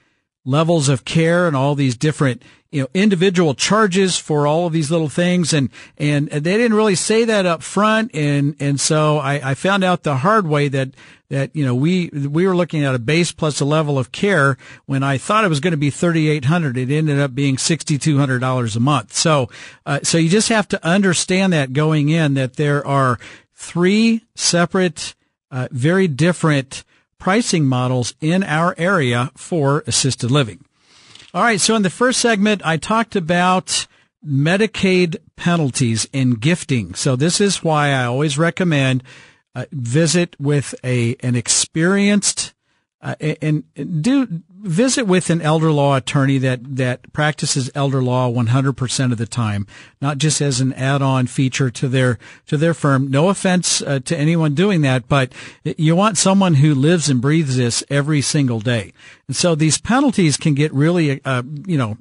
levels 0.44 0.88
of 0.88 1.04
care 1.04 1.46
and 1.46 1.56
all 1.56 1.74
these 1.74 1.96
different 1.96 2.42
you 2.74 2.82
know 2.82 2.88
individual 2.92 3.54
charges 3.54 4.18
for 4.18 4.48
all 4.48 4.66
of 4.66 4.72
these 4.72 4.90
little 4.90 5.08
things. 5.08 5.52
And 5.52 5.70
and 5.96 6.28
they 6.28 6.56
didn't 6.56 6.76
really 6.76 6.96
say 6.96 7.24
that 7.24 7.46
up 7.46 7.62
front. 7.62 8.10
And 8.14 8.56
and 8.58 8.80
so 8.80 9.18
I, 9.18 9.50
I 9.50 9.54
found 9.54 9.84
out 9.84 10.02
the 10.02 10.16
hard 10.16 10.48
way 10.48 10.66
that 10.68 10.90
that 11.30 11.54
you 11.54 11.64
know 11.64 11.74
we 11.74 12.08
we 12.08 12.46
were 12.46 12.56
looking 12.56 12.84
at 12.84 12.94
a 12.94 12.98
base 12.98 13.30
plus 13.30 13.60
a 13.60 13.64
level 13.64 13.96
of 13.96 14.10
care 14.10 14.58
when 14.86 15.04
I 15.04 15.18
thought 15.18 15.44
it 15.44 15.48
was 15.48 15.60
going 15.60 15.70
to 15.70 15.76
be 15.76 15.90
thirty 15.90 16.28
eight 16.28 16.46
hundred. 16.46 16.76
It 16.76 16.90
ended 16.90 17.20
up 17.20 17.32
being 17.32 17.58
sixty 17.58 17.96
two 17.96 18.18
hundred 18.18 18.40
dollars 18.40 18.74
a 18.74 18.80
month. 18.80 19.12
So 19.12 19.48
uh, 19.86 20.00
so 20.02 20.18
you 20.18 20.28
just 20.28 20.48
have 20.48 20.66
to 20.68 20.84
understand 20.84 21.52
that 21.52 21.72
going 21.72 22.08
in 22.08 22.34
that 22.34 22.56
there 22.56 22.84
are 22.84 23.20
three 23.54 24.24
separate 24.34 25.14
uh, 25.52 25.68
very 25.70 26.08
different 26.08 26.82
pricing 27.18 27.66
models 27.66 28.14
in 28.20 28.42
our 28.42 28.74
area 28.76 29.30
for 29.36 29.84
assisted 29.86 30.32
living. 30.32 30.64
All 31.34 31.42
right. 31.42 31.60
So 31.60 31.74
in 31.74 31.82
the 31.82 31.90
first 31.90 32.20
segment, 32.20 32.64
I 32.64 32.76
talked 32.76 33.16
about 33.16 33.88
Medicaid 34.24 35.16
penalties 35.34 36.08
and 36.14 36.40
gifting. 36.40 36.94
So 36.94 37.16
this 37.16 37.40
is 37.40 37.64
why 37.64 37.88
I 37.88 38.04
always 38.04 38.38
recommend 38.38 39.02
uh, 39.52 39.64
visit 39.72 40.36
with 40.38 40.76
a 40.84 41.16
an 41.20 41.34
experienced 41.34 42.54
uh, 43.02 43.16
and 43.20 43.64
do 43.74 44.44
visit 44.64 45.06
with 45.06 45.28
an 45.28 45.42
elder 45.42 45.70
law 45.70 45.94
attorney 45.94 46.38
that, 46.38 46.76
that 46.76 47.12
practices 47.12 47.70
elder 47.74 48.02
law 48.02 48.30
100% 48.30 49.12
of 49.12 49.18
the 49.18 49.26
time, 49.26 49.66
not 50.00 50.18
just 50.18 50.40
as 50.40 50.60
an 50.60 50.72
add-on 50.72 51.26
feature 51.26 51.70
to 51.70 51.86
their, 51.86 52.18
to 52.46 52.56
their 52.56 52.72
firm. 52.72 53.10
No 53.10 53.28
offense 53.28 53.82
uh, 53.82 54.00
to 54.00 54.16
anyone 54.16 54.54
doing 54.54 54.80
that, 54.80 55.06
but 55.06 55.32
you 55.64 55.94
want 55.94 56.16
someone 56.16 56.54
who 56.54 56.74
lives 56.74 57.10
and 57.10 57.20
breathes 57.20 57.56
this 57.56 57.84
every 57.90 58.22
single 58.22 58.60
day. 58.60 58.92
And 59.28 59.36
so 59.36 59.54
these 59.54 59.78
penalties 59.78 60.36
can 60.36 60.54
get 60.54 60.72
really, 60.72 61.22
uh, 61.24 61.42
you 61.66 61.76
know, 61.76 61.98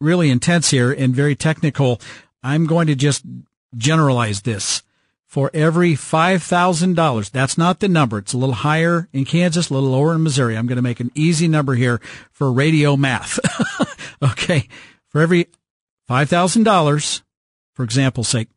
really 0.00 0.30
intense 0.30 0.70
here 0.70 0.90
and 0.90 1.14
very 1.14 1.36
technical. 1.36 2.00
I'm 2.42 2.66
going 2.66 2.88
to 2.88 2.96
just 2.96 3.24
generalize 3.76 4.42
this 4.42 4.82
for 5.30 5.48
every 5.54 5.92
$5,000. 5.92 7.30
That's 7.30 7.56
not 7.56 7.78
the 7.78 7.86
number. 7.86 8.18
It's 8.18 8.32
a 8.32 8.36
little 8.36 8.56
higher 8.56 9.08
in 9.12 9.24
Kansas, 9.24 9.70
a 9.70 9.74
little 9.74 9.90
lower 9.90 10.12
in 10.12 10.24
Missouri. 10.24 10.56
I'm 10.56 10.66
going 10.66 10.74
to 10.74 10.82
make 10.82 10.98
an 10.98 11.12
easy 11.14 11.46
number 11.46 11.74
here 11.74 12.00
for 12.32 12.52
radio 12.52 12.96
math. 12.96 13.38
okay. 14.22 14.66
For 15.08 15.20
every 15.20 15.46
$5,000, 16.10 17.22
for 17.74 17.84
example's 17.84 18.26
sake, 18.26 18.48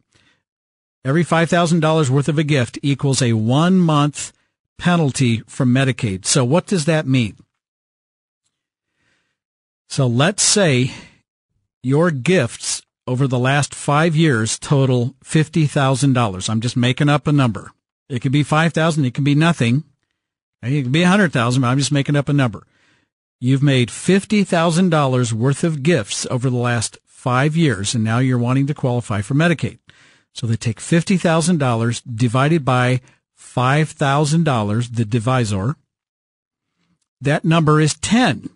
every 1.06 1.24
$5,000 1.24 2.10
worth 2.10 2.28
of 2.28 2.40
a 2.40 2.44
gift 2.44 2.80
equals 2.82 3.22
a 3.22 3.34
one 3.34 3.78
month 3.78 4.34
penalty 4.80 5.42
from 5.42 5.72
Medicaid. 5.72 6.26
So 6.26 6.44
what 6.44 6.66
does 6.66 6.86
that 6.86 7.06
mean? 7.06 7.36
So 9.90 10.08
let's 10.08 10.42
say 10.42 10.92
your 11.84 12.10
gifts 12.10 12.82
over 13.06 13.28
the 13.28 13.40
last 13.40 13.76
five 13.76 14.16
years 14.16 14.58
total 14.58 15.16
$50,000. 15.24 16.50
I'm 16.50 16.62
just 16.62 16.78
making 16.78 17.10
up 17.10 17.28
a 17.28 17.32
number. 17.32 17.72
It 18.10 18.22
could 18.22 18.32
be 18.32 18.44
5,000. 18.44 19.06
It 19.06 19.14
could 19.14 19.24
be 19.24 19.36
nothing. 19.36 19.84
It 20.62 20.84
could 20.84 20.92
be 20.92 21.02
100,000, 21.02 21.62
but 21.62 21.68
I'm 21.68 21.78
just 21.78 21.92
making 21.92 22.16
up 22.16 22.30
a 22.30 22.34
number. 22.34 22.66
You've 23.40 23.64
made 23.64 23.90
$50,000 23.90 25.34
worth 25.34 25.64
of 25.64 25.84
gifts 25.84 26.26
over 26.32 26.50
the 26.50 26.56
last 26.56 26.98
five 27.06 27.58
years, 27.58 27.94
and 27.94 28.04
now 28.04 28.20
you're 28.20 28.38
wanting 28.38 28.68
to 28.68 28.74
qualify 28.74 29.22
for 29.22 29.34
Medicaid. 29.34 29.80
So 30.34 30.48
they 30.48 30.56
take 30.56 30.80
$50,000 30.80 32.02
divided 32.16 32.64
by 32.64 33.02
$5,000, 33.38 34.96
the 34.96 35.06
divisor. 35.06 35.76
That 37.20 37.46
number 37.46 37.80
is 37.82 37.96
10. 37.96 38.50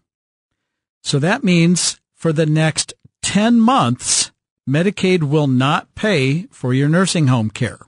So 1.04 1.20
that 1.20 1.44
means 1.44 2.00
for 2.14 2.34
the 2.34 2.46
next 2.46 2.94
10 3.22 3.60
months, 3.60 4.27
Medicaid 4.68 5.24
will 5.24 5.48
not 5.48 5.94
pay 5.96 6.44
for 6.52 6.74
your 6.74 6.90
nursing 6.90 7.28
home 7.28 7.50
care. 7.50 7.80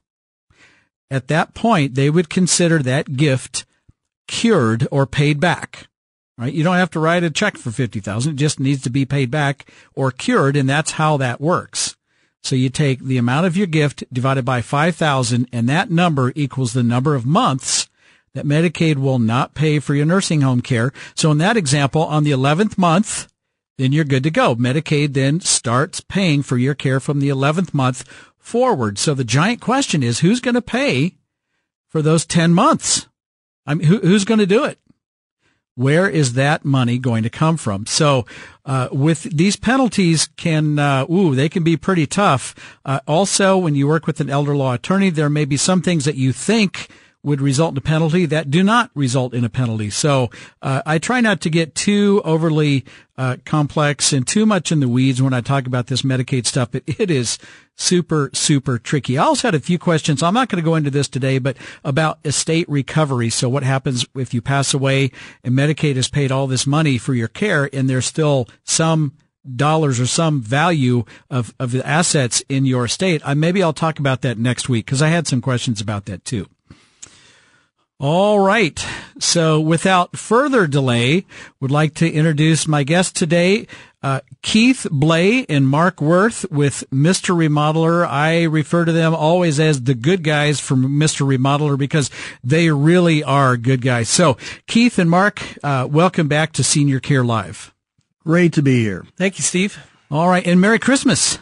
At 1.11 1.27
that 1.27 1.53
point, 1.53 1.95
they 1.95 2.09
would 2.09 2.29
consider 2.29 2.79
that 2.79 3.17
gift 3.17 3.65
cured 4.27 4.87
or 4.91 5.05
paid 5.05 5.39
back. 5.39 5.87
Right? 6.37 6.53
You 6.53 6.63
don't 6.63 6.75
have 6.75 6.91
to 6.91 6.99
write 6.99 7.23
a 7.23 7.29
check 7.29 7.57
for 7.57 7.71
50,000. 7.71 8.33
It 8.33 8.35
just 8.35 8.59
needs 8.59 8.81
to 8.83 8.89
be 8.89 9.05
paid 9.05 9.29
back 9.29 9.69
or 9.93 10.11
cured. 10.11 10.55
And 10.55 10.69
that's 10.69 10.91
how 10.91 11.17
that 11.17 11.41
works. 11.41 11.97
So 12.41 12.55
you 12.55 12.69
take 12.69 13.03
the 13.03 13.17
amount 13.17 13.47
of 13.47 13.57
your 13.57 13.67
gift 13.67 14.05
divided 14.13 14.45
by 14.45 14.61
5,000 14.61 15.49
and 15.51 15.67
that 15.67 15.91
number 15.91 16.31
equals 16.35 16.71
the 16.71 16.83
number 16.83 17.13
of 17.15 17.25
months 17.25 17.89
that 18.33 18.45
Medicaid 18.45 18.97
will 18.97 19.19
not 19.19 19.53
pay 19.53 19.79
for 19.79 19.95
your 19.95 20.05
nursing 20.05 20.41
home 20.41 20.61
care. 20.61 20.93
So 21.15 21.31
in 21.31 21.39
that 21.39 21.57
example, 21.57 22.03
on 22.03 22.23
the 22.23 22.31
11th 22.31 22.77
month, 22.77 23.27
then 23.79 23.93
you're 23.93 24.03
good 24.03 24.23
to 24.23 24.29
go. 24.29 24.57
Medicaid 24.57 25.13
then 25.13 25.39
starts 25.39 26.01
paying 26.01 26.43
for 26.43 26.57
your 26.57 26.75
care 26.75 26.99
from 26.99 27.21
the 27.21 27.29
11th 27.29 27.73
month 27.73 28.03
forward. 28.37 28.99
So 28.99 29.13
the 29.13 29.23
giant 29.23 29.61
question 29.61 30.03
is 30.03 30.19
who's 30.19 30.41
going 30.41 30.55
to 30.55 30.61
pay 30.61 31.15
for 31.87 32.01
those 32.01 32.25
10 32.25 32.53
months? 32.53 33.07
I 33.65 33.75
mean, 33.75 33.87
who, 33.87 33.99
who's 33.99 34.25
going 34.25 34.41
to 34.41 34.45
do 34.45 34.65
it? 34.65 34.79
Where 35.75 36.09
is 36.09 36.33
that 36.33 36.65
money 36.65 36.97
going 36.97 37.23
to 37.23 37.29
come 37.29 37.55
from? 37.55 37.85
So, 37.85 38.25
uh, 38.65 38.89
with 38.91 39.23
these 39.23 39.55
penalties 39.55 40.27
can, 40.35 40.77
uh, 40.77 41.05
ooh, 41.09 41.33
they 41.33 41.47
can 41.47 41.63
be 41.63 41.77
pretty 41.77 42.05
tough. 42.05 42.53
Uh, 42.83 42.99
also, 43.07 43.57
when 43.57 43.75
you 43.75 43.87
work 43.87 44.05
with 44.05 44.19
an 44.19 44.29
elder 44.29 44.53
law 44.57 44.73
attorney, 44.73 45.09
there 45.09 45.29
may 45.29 45.45
be 45.45 45.55
some 45.55 45.81
things 45.81 46.03
that 46.03 46.15
you 46.15 46.33
think 46.33 46.89
would 47.21 47.41
result 47.41 47.73
in 47.73 47.77
a 47.77 47.81
penalty 47.81 48.25
that 48.25 48.49
do 48.49 48.63
not 48.63 48.91
result 48.95 49.33
in 49.33 49.43
a 49.43 49.49
penalty. 49.49 49.89
So 49.89 50.29
uh, 50.61 50.81
I 50.85 50.99
try 50.99 51.19
not 51.19 51.41
to 51.41 51.49
get 51.49 51.75
too 51.75 52.21
overly 52.23 52.85
uh, 53.17 53.37
complex 53.45 54.13
and 54.13 54.25
too 54.25 54.45
much 54.45 54.71
in 54.71 54.79
the 54.79 54.87
weeds 54.87 55.21
when 55.21 55.33
I 55.33 55.41
talk 55.41 55.67
about 55.67 55.87
this 55.87 56.03
Medicaid 56.03 56.45
stuff. 56.45 56.73
It, 56.73 56.83
it 56.99 57.11
is 57.11 57.37
super, 57.75 58.29
super 58.33 58.77
tricky. 58.77 59.17
I 59.17 59.25
also 59.25 59.49
had 59.49 59.55
a 59.55 59.59
few 59.59 59.77
questions. 59.77 60.23
I'm 60.23 60.33
not 60.33 60.47
going 60.47 60.63
to 60.63 60.69
go 60.69 60.75
into 60.75 60.89
this 60.89 61.09
today, 61.09 61.39
but 61.39 61.57
about 61.83 62.19
estate 62.23 62.69
recovery. 62.69 63.29
So 63.29 63.49
what 63.49 63.63
happens 63.63 64.05
if 64.15 64.33
you 64.33 64.41
pass 64.41 64.73
away 64.73 65.11
and 65.43 65.53
Medicaid 65.53 65.97
has 65.97 66.09
paid 66.09 66.31
all 66.31 66.47
this 66.47 66.65
money 66.65 66.97
for 66.97 67.13
your 67.13 67.27
care 67.27 67.69
and 67.73 67.89
there's 67.89 68.05
still 68.05 68.47
some 68.63 69.13
dollars 69.55 69.99
or 69.99 70.05
some 70.05 70.41
value 70.41 71.03
of, 71.29 71.53
of 71.59 71.71
the 71.71 71.85
assets 71.85 72.43
in 72.47 72.65
your 72.65 72.85
estate. 72.85 73.21
I, 73.25 73.33
maybe 73.33 73.61
I'll 73.61 73.73
talk 73.73 73.99
about 73.99 74.21
that 74.21 74.37
next 74.37 74.69
week 74.69 74.85
because 74.85 75.01
I 75.01 75.09
had 75.09 75.27
some 75.27 75.41
questions 75.41 75.81
about 75.81 76.05
that 76.05 76.23
too. 76.23 76.47
All 78.01 78.39
right. 78.39 78.85
So 79.19 79.59
without 79.59 80.17
further 80.17 80.67
delay, 80.67 81.25
would 81.59 81.69
like 81.69 81.95
to 81.95 82.09
introduce 82.09 82.65
my 82.65 82.83
guest 82.83 83.13
today, 83.13 83.67
uh, 84.01 84.21
Keith 84.41 84.87
Blay 84.89 85.45
and 85.49 85.67
Mark 85.67 85.99
Worth 85.99 86.49
with 86.49 86.85
Mr. 86.91 87.35
Remodeler. 87.35 88.07
I 88.07 88.43
refer 88.43 88.85
to 88.85 88.93
them 88.93 89.13
always 89.13 89.59
as 89.59 89.83
the 89.83 89.95
good 89.95 90.23
guys 90.23 90.61
from 90.61 90.97
Mr. 90.97 91.27
Remodeler 91.27 91.77
because 91.77 92.09
they 92.41 92.71
really 92.71 93.21
are 93.21 93.57
good 93.57 93.81
guys. 93.81 94.07
So 94.07 94.37
Keith 94.67 94.97
and 94.97 95.09
Mark, 95.09 95.43
uh, 95.61 95.85
welcome 95.91 96.29
back 96.29 96.53
to 96.53 96.63
Senior 96.63 97.01
Care 97.01 97.25
Live. 97.25 97.73
Great 98.23 98.53
to 98.53 98.61
be 98.61 98.81
here. 98.81 99.05
Thank 99.17 99.37
you, 99.39 99.43
Steve. 99.43 99.77
All 100.09 100.29
right. 100.29 100.47
And 100.47 100.61
Merry 100.61 100.79
Christmas. 100.79 101.37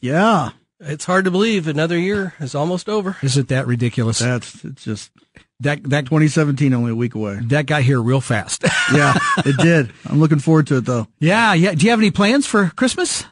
Yeah. 0.00 0.50
It's 0.78 1.06
hard 1.06 1.24
to 1.24 1.32
believe 1.32 1.66
another 1.66 1.98
year 1.98 2.34
is 2.38 2.54
almost 2.54 2.88
over. 2.88 3.16
Is 3.22 3.36
it 3.36 3.48
that 3.48 3.66
ridiculous? 3.66 4.20
That's 4.20 4.64
it's 4.64 4.84
just 4.84 5.10
that 5.60 5.82
that 5.84 6.04
2017 6.06 6.72
only 6.74 6.92
a 6.92 6.94
week 6.94 7.14
away. 7.14 7.38
That 7.42 7.66
got 7.66 7.82
here 7.82 8.00
real 8.00 8.20
fast. 8.20 8.62
yeah, 8.92 9.14
it 9.38 9.56
did. 9.58 9.92
I'm 10.04 10.20
looking 10.20 10.38
forward 10.38 10.66
to 10.68 10.78
it 10.78 10.84
though. 10.84 11.06
Yeah, 11.18 11.54
yeah. 11.54 11.74
Do 11.74 11.84
you 11.84 11.90
have 11.90 12.00
any 12.00 12.10
plans 12.10 12.46
for 12.46 12.70
Christmas? 12.76 13.24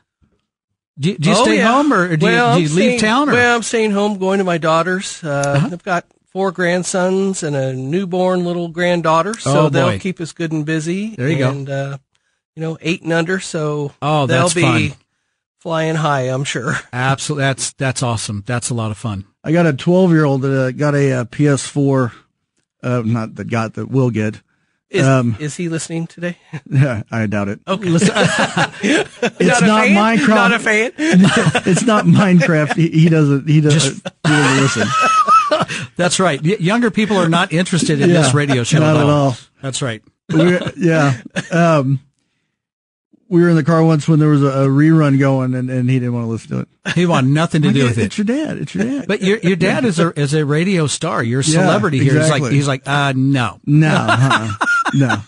Do 0.99 1.11
you, 1.11 1.19
do 1.19 1.31
you 1.31 1.37
oh, 1.37 1.43
stay 1.43 1.57
yeah. 1.57 1.73
home 1.73 1.93
or 1.93 2.17
do 2.17 2.25
well, 2.25 2.59
you, 2.59 2.69
do 2.69 2.73
you 2.73 2.77
leave 2.79 2.99
staying, 2.99 3.01
town? 3.01 3.29
Or? 3.29 3.33
Well, 3.33 3.57
I'm 3.57 3.63
staying 3.63 3.91
home, 3.91 4.19
going 4.19 4.39
to 4.39 4.45
my 4.45 4.59
daughter's. 4.59 5.25
Uh, 5.25 5.55
uh-huh. 5.57 5.69
I've 5.73 5.83
got 5.83 6.07
four 6.29 6.53
grandsons 6.53 7.43
and 7.43 7.57
a 7.57 7.73
newborn 7.73 8.45
little 8.45 8.69
granddaughter, 8.69 9.35
so 9.35 9.67
oh, 9.67 9.69
they'll 9.69 9.99
keep 9.99 10.21
us 10.21 10.33
good 10.33 10.53
and 10.53 10.65
busy. 10.65 11.17
There 11.17 11.29
you 11.29 11.45
and, 11.45 11.67
go. 11.67 11.73
Uh, 11.73 11.99
you 12.55 12.61
know, 12.61 12.79
eight 12.81 13.03
and 13.03 13.13
under, 13.13 13.41
so 13.41 13.93
oh, 14.01 14.27
they'll 14.27 14.43
that's 14.43 14.55
be 14.55 14.91
fun. 14.91 14.99
flying 15.59 15.97
high. 15.97 16.23
I'm 16.23 16.45
sure. 16.45 16.75
Absolutely, 16.93 17.43
that's 17.43 17.73
that's 17.73 18.03
awesome. 18.03 18.45
That's 18.47 18.71
a 18.71 18.75
lot 18.75 18.93
of 18.93 18.97
fun. 18.97 19.27
I 19.45 19.53
got 19.53 19.67
a 19.67 19.75
12 19.75 20.11
year 20.11 20.25
old 20.25 20.43
that 20.43 20.59
uh, 20.59 20.71
got 20.73 20.95
a, 20.95 21.11
a 21.11 21.21
uh, 21.21 21.25
PS4 21.27 22.13
uh, 22.83 23.03
not 23.05 23.35
that 23.37 23.45
got 23.45 23.75
that 23.75 23.91
will 23.91 24.11
get. 24.11 24.41
Is, 24.91 25.07
um, 25.07 25.37
is 25.41 25.57
he 25.57 25.69
listening 25.69 26.07
today? 26.07 26.37
Yeah, 26.71 27.03
I 27.11 27.27
doubt 27.27 27.49
it. 27.49 27.61
Okay. 27.67 27.89
it's 27.91 29.61
not, 29.61 29.63
not 29.63 29.87
Minecraft. 29.87 30.29
Not 30.29 30.53
a 30.53 30.59
fan. 30.59 30.93
it's 30.97 31.83
not 31.83 32.05
Minecraft. 32.05 32.75
He, 32.75 32.89
he 32.89 33.09
doesn't. 33.09 33.49
He 33.49 33.61
doesn't. 33.61 33.81
Just, 33.81 34.09
he 34.27 34.33
doesn't 34.33 34.63
listen. 34.63 34.89
That's 35.97 36.21
right. 36.21 36.41
Y- 36.43 36.57
younger 36.61 36.91
people 36.91 37.17
are 37.17 37.29
not 37.29 37.53
interested 37.53 38.01
in 38.01 38.11
yeah, 38.11 38.23
this 38.23 38.35
radio 38.35 38.63
show 38.65 38.81
not 38.81 38.97
at 38.97 39.03
all. 39.03 39.09
At 39.09 39.13
all. 39.13 39.37
That's 39.63 39.83
right. 39.83 40.03
We're, 40.31 40.61
yeah. 40.77 41.21
Um, 41.51 42.01
we 43.29 43.43
were 43.43 43.49
in 43.49 43.57
the 43.57 43.65
car 43.65 43.83
once 43.83 44.07
when 44.09 44.19
there 44.19 44.29
was 44.29 44.43
a, 44.43 44.47
a 44.47 44.67
rerun 44.69 45.19
going, 45.19 45.55
and, 45.55 45.71
and 45.71 45.89
he 45.91 45.99
didn't 45.99 46.15
want 46.15 46.27
to 46.27 46.31
listen 46.31 46.51
to 46.51 46.59
it. 46.61 46.69
He 46.95 47.07
wanted 47.07 47.31
nothing 47.31 47.63
to 47.63 47.73
do 47.73 47.85
with 47.85 47.97
it. 47.97 48.05
It's 48.07 48.19
your 48.19 48.27
dad. 48.27 48.59
It's 48.59 48.75
your 48.75 48.85
dad. 48.85 49.07
But 49.09 49.23
your 49.23 49.39
your 49.39 49.57
dad 49.57 49.87
is 49.87 49.99
a 49.99 50.11
is 50.21 50.35
a 50.35 50.45
radio 50.45 50.87
star. 50.87 51.23
You're 51.23 51.41
a 51.41 51.45
Yeah, 51.45 51.63
celebrity 51.63 51.99
here. 51.99 52.21
He's 52.21 52.29
like 52.31 52.53
he's 52.53 52.69
like 52.69 52.83
uh 52.87 53.15
no. 53.17 53.59
no, 53.65 53.89
uh-uh. 53.97 54.53
no. 54.93 55.17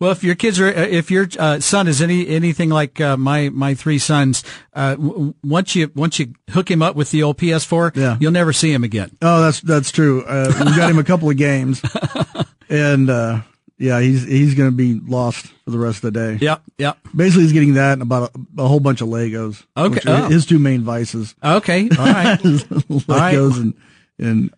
Well, 0.00 0.10
if 0.10 0.24
your 0.24 0.34
kids 0.34 0.60
are, 0.60 0.66
uh, 0.66 0.72
if 0.82 1.08
your 1.10 1.28
uh, 1.38 1.60
son 1.60 1.86
is 1.86 2.02
any 2.02 2.26
anything 2.28 2.68
like 2.68 3.00
uh, 3.00 3.16
my 3.16 3.48
my 3.48 3.74
three 3.74 3.98
sons, 3.98 4.42
uh, 4.74 4.96
w- 4.96 5.34
once 5.44 5.76
you 5.76 5.90
once 5.94 6.18
you 6.18 6.34
hook 6.50 6.68
him 6.68 6.82
up 6.82 6.96
with 6.96 7.12
the 7.12 7.22
old 7.22 7.38
PS4, 7.38 7.94
Yeah. 7.96 8.16
you'll 8.20 8.32
never 8.32 8.52
see 8.52 8.72
him 8.72 8.82
again. 8.82 9.16
Oh, 9.22 9.40
that's 9.40 9.60
that's 9.60 9.92
true. 9.92 10.24
Uh, 10.24 10.52
we 10.58 10.76
got 10.76 10.90
him 10.90 10.98
a 10.98 11.04
couple 11.04 11.30
of 11.30 11.36
games, 11.36 11.80
and 12.68 13.08
uh, 13.08 13.40
yeah, 13.78 14.00
he's 14.00 14.24
he's 14.24 14.54
going 14.54 14.70
to 14.70 14.76
be 14.76 15.00
lost 15.00 15.46
for 15.64 15.70
the 15.70 15.78
rest 15.78 16.04
of 16.04 16.12
the 16.12 16.18
day. 16.38 16.44
Yep, 16.44 16.62
yep. 16.78 16.98
Basically, 17.14 17.42
he's 17.44 17.52
getting 17.52 17.74
that 17.74 17.94
and 17.94 18.02
about 18.02 18.30
a, 18.56 18.62
a 18.62 18.68
whole 18.68 18.80
bunch 18.80 19.00
of 19.00 19.08
Legos. 19.08 19.64
Okay. 19.76 19.94
which 19.94 20.06
Oh. 20.06 20.28
his 20.28 20.46
two 20.46 20.58
main 20.58 20.82
vices. 20.82 21.34
Okay, 21.42 21.82
all 21.98 22.04
right. 22.06 22.38
Legos 22.40 23.08
right. 23.08 23.56
and 23.56 23.74
and 24.18 24.54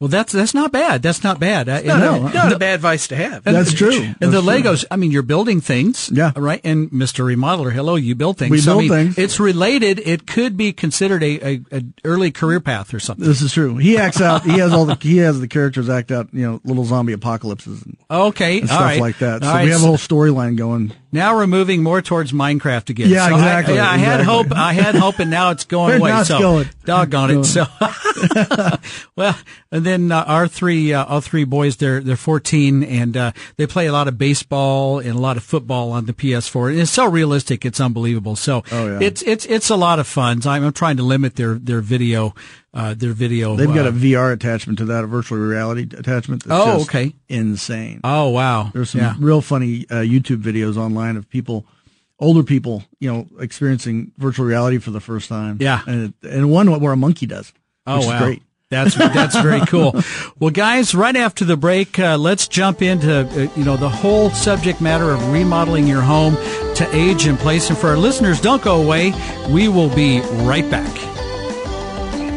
Well, 0.00 0.08
that's 0.08 0.32
that's 0.32 0.54
not 0.54 0.72
bad. 0.72 1.02
That's 1.02 1.22
not 1.22 1.38
bad. 1.38 1.68
Uh, 1.68 1.80
Not, 1.82 1.84
and 1.84 2.02
a, 2.02 2.28
the- 2.28 2.34
not 2.34 2.52
a 2.52 2.58
bad 2.58 2.80
vice 2.80 3.06
to 3.08 3.16
have. 3.16 3.44
that's 3.44 3.72
true. 3.72 3.92
And 3.92 4.16
the 4.20 4.26
That's 4.40 4.44
true. 4.44 4.52
Legos, 4.72 4.84
I 4.90 4.96
mean, 4.96 5.12
you're 5.12 5.22
building 5.22 5.60
things. 5.60 6.10
Yeah. 6.12 6.32
Right. 6.34 6.60
And 6.64 6.90
Mr. 6.90 7.24
Remodeler, 7.24 7.70
hello, 7.72 7.94
you 7.94 8.14
build 8.16 8.36
things. 8.38 8.50
We 8.50 8.58
So, 8.60 8.72
I 8.72 8.74
build 8.74 8.90
mean, 8.90 8.90
things. 9.12 9.18
It's 9.18 9.38
related. 9.38 10.00
It 10.00 10.26
could 10.26 10.56
be 10.56 10.72
considered 10.72 11.22
a, 11.22 11.46
a, 11.54 11.60
a 11.70 11.82
early 12.04 12.32
career 12.32 12.58
path 12.58 12.92
or 12.94 12.98
something. 13.00 13.24
This 13.26 13.42
is 13.42 13.52
true. 13.52 13.76
He 13.76 13.96
acts 13.96 14.20
out. 14.20 14.42
He 14.42 14.58
has 14.58 14.72
all 14.72 14.86
the. 14.86 14.96
He 15.00 15.18
has 15.18 15.38
the 15.38 15.46
characters 15.48 15.88
act 15.88 16.10
out. 16.10 16.28
You 16.32 16.50
know, 16.50 16.60
little 16.64 16.84
zombie 16.84 17.12
apocalypses 17.12 17.82
and, 17.84 17.96
Okay. 18.12 18.60
and 18.60 18.68
stuff 18.68 18.80
right. 18.80 19.00
like 19.00 19.18
that. 19.18 19.42
So 19.42 19.48
All 19.48 19.54
right, 19.54 19.64
we 19.64 19.70
have 19.70 19.82
a 19.82 19.86
whole 19.86 19.96
storyline 19.96 20.56
going. 20.56 20.92
now 21.12 21.34
we're 21.36 21.46
moving 21.46 21.82
more 21.82 22.02
towards 22.02 22.32
Minecraft 22.32 22.90
again. 22.90 23.08
Yeah, 23.08 23.28
So 23.28 23.34
I- 23.34 23.38
exactly, 23.38 23.74
yeah, 23.76 23.90
I 23.90 23.96
had 23.96 24.20
hope. 24.20 24.52
I 24.52 24.72
had 24.74 24.94
hope, 24.94 25.18
and 25.18 25.30
now 25.30 25.50
it's 25.50 25.64
going 25.64 25.96
away. 26.00 26.10
now 26.10 26.22
so 26.24 26.38
going. 26.38 26.68
doggone 26.84 27.30
it. 27.30 27.44
So, 27.44 27.64
well, 29.16 29.36
and 29.70 29.84
then 29.84 30.12
uh, 30.12 30.24
our 30.26 30.48
three, 30.48 30.92
uh, 30.92 31.04
our 31.04 31.20
three 31.20 31.44
boys, 31.44 31.76
they're 31.76 32.00
they're 32.00 32.16
14, 32.16 32.82
and 32.82 33.16
uh, 33.16 33.32
they 33.56 33.66
play 33.66 33.86
a 33.86 33.92
lot 33.92 34.08
of 34.08 34.18
baseball 34.18 34.98
and 34.98 35.10
a 35.10 35.18
lot 35.18 35.36
of 35.36 35.42
football 35.42 35.92
on 35.92 36.06
the 36.06 36.12
PS4. 36.12 36.70
And 36.72 36.80
it's 36.80 36.90
so 36.90 37.06
realistic, 37.06 37.64
it's 37.64 37.80
unbelievable. 37.80 38.36
So, 38.36 38.62
Oh, 38.70 38.86
yeah. 38.86 38.98
it's 39.00 39.22
it's 39.22 39.46
it's 39.46 39.70
a 39.70 39.76
lot 39.76 39.98
of 39.98 40.06
fun. 40.06 40.42
So 40.42 40.50
I'm, 40.50 40.64
I'm 40.64 40.72
trying 40.72 40.96
to 40.98 41.02
limit 41.02 41.36
their 41.36 41.54
their 41.54 41.80
video, 41.80 42.34
uh, 42.74 42.94
their 42.94 43.12
video. 43.12 43.56
They've 43.56 43.68
got 43.68 43.86
uh, 43.86 43.90
a 43.90 43.92
VR 43.92 44.32
attachment 44.32 44.78
to 44.78 44.86
that, 44.86 45.04
a 45.04 45.06
virtual 45.06 45.38
reality 45.38 45.82
attachment. 45.96 46.44
That's 46.44 46.66
Oh, 46.66 46.82
okay. 46.82 47.14
Insane. 47.28 48.00
Oh 48.04 48.28
wow! 48.30 48.70
There's 48.72 48.90
some 48.90 49.00
yeah. 49.00 49.14
real 49.18 49.40
funny 49.40 49.86
uh, 49.90 49.96
YouTube 49.96 50.42
videos 50.42 50.76
online 50.76 51.16
of 51.16 51.28
people, 51.28 51.66
older 52.18 52.42
people, 52.42 52.84
you 52.98 53.12
know, 53.12 53.26
experiencing 53.38 54.12
virtual 54.18 54.46
reality 54.46 54.78
for 54.78 54.90
the 54.90 55.00
first 55.00 55.28
time. 55.28 55.58
Yeah. 55.60 55.82
and 55.86 56.14
and 56.22 56.50
one 56.50 56.80
where 56.80 56.92
a 56.92 56.96
monkey 56.96 57.26
does. 57.26 57.52
Oh 57.86 58.06
wow. 58.06 58.18
great. 58.24 58.42
That's 58.70 58.94
that's 58.96 59.38
very 59.38 59.60
cool. 59.66 59.94
Well, 60.38 60.48
guys, 60.48 60.94
right 60.94 61.14
after 61.14 61.44
the 61.44 61.58
break, 61.58 61.98
uh, 61.98 62.16
let's 62.16 62.48
jump 62.48 62.80
into 62.80 63.20
uh, 63.20 63.48
you 63.54 63.64
know 63.64 63.76
the 63.76 63.90
whole 63.90 64.30
subject 64.30 64.80
matter 64.80 65.10
of 65.10 65.30
remodeling 65.30 65.86
your 65.86 66.00
home 66.00 66.36
to 66.76 66.88
age 66.94 67.26
and 67.26 67.38
place. 67.38 67.68
And 67.68 67.76
for 67.76 67.88
our 67.88 67.98
listeners, 67.98 68.40
don't 68.40 68.62
go 68.62 68.80
away. 68.82 69.12
We 69.50 69.68
will 69.68 69.94
be 69.94 70.20
right 70.46 70.68
back. 70.70 71.11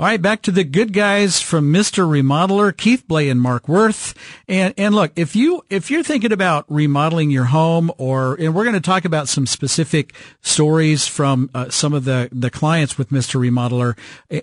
all 0.00 0.06
right, 0.06 0.22
back 0.22 0.40
to 0.40 0.50
the 0.50 0.64
good 0.64 0.94
guys 0.94 1.42
from 1.42 1.70
Mr. 1.70 2.08
Remodeler, 2.08 2.74
Keith 2.74 3.06
Blay 3.06 3.28
and 3.28 3.38
Mark 3.38 3.68
Worth. 3.68 4.14
And, 4.48 4.72
and 4.78 4.94
look, 4.94 5.12
if 5.14 5.36
you, 5.36 5.62
if 5.68 5.90
you're 5.90 6.02
thinking 6.02 6.32
about 6.32 6.64
remodeling 6.70 7.30
your 7.30 7.44
home 7.44 7.92
or, 7.98 8.34
and 8.40 8.54
we're 8.54 8.64
going 8.64 8.72
to 8.72 8.80
talk 8.80 9.04
about 9.04 9.28
some 9.28 9.44
specific 9.44 10.14
stories 10.40 11.06
from 11.06 11.50
uh, 11.54 11.68
some 11.68 11.92
of 11.92 12.06
the, 12.06 12.30
the 12.32 12.48
clients 12.48 12.96
with 12.96 13.10
Mr. 13.10 13.38
Remodeler. 13.38 13.94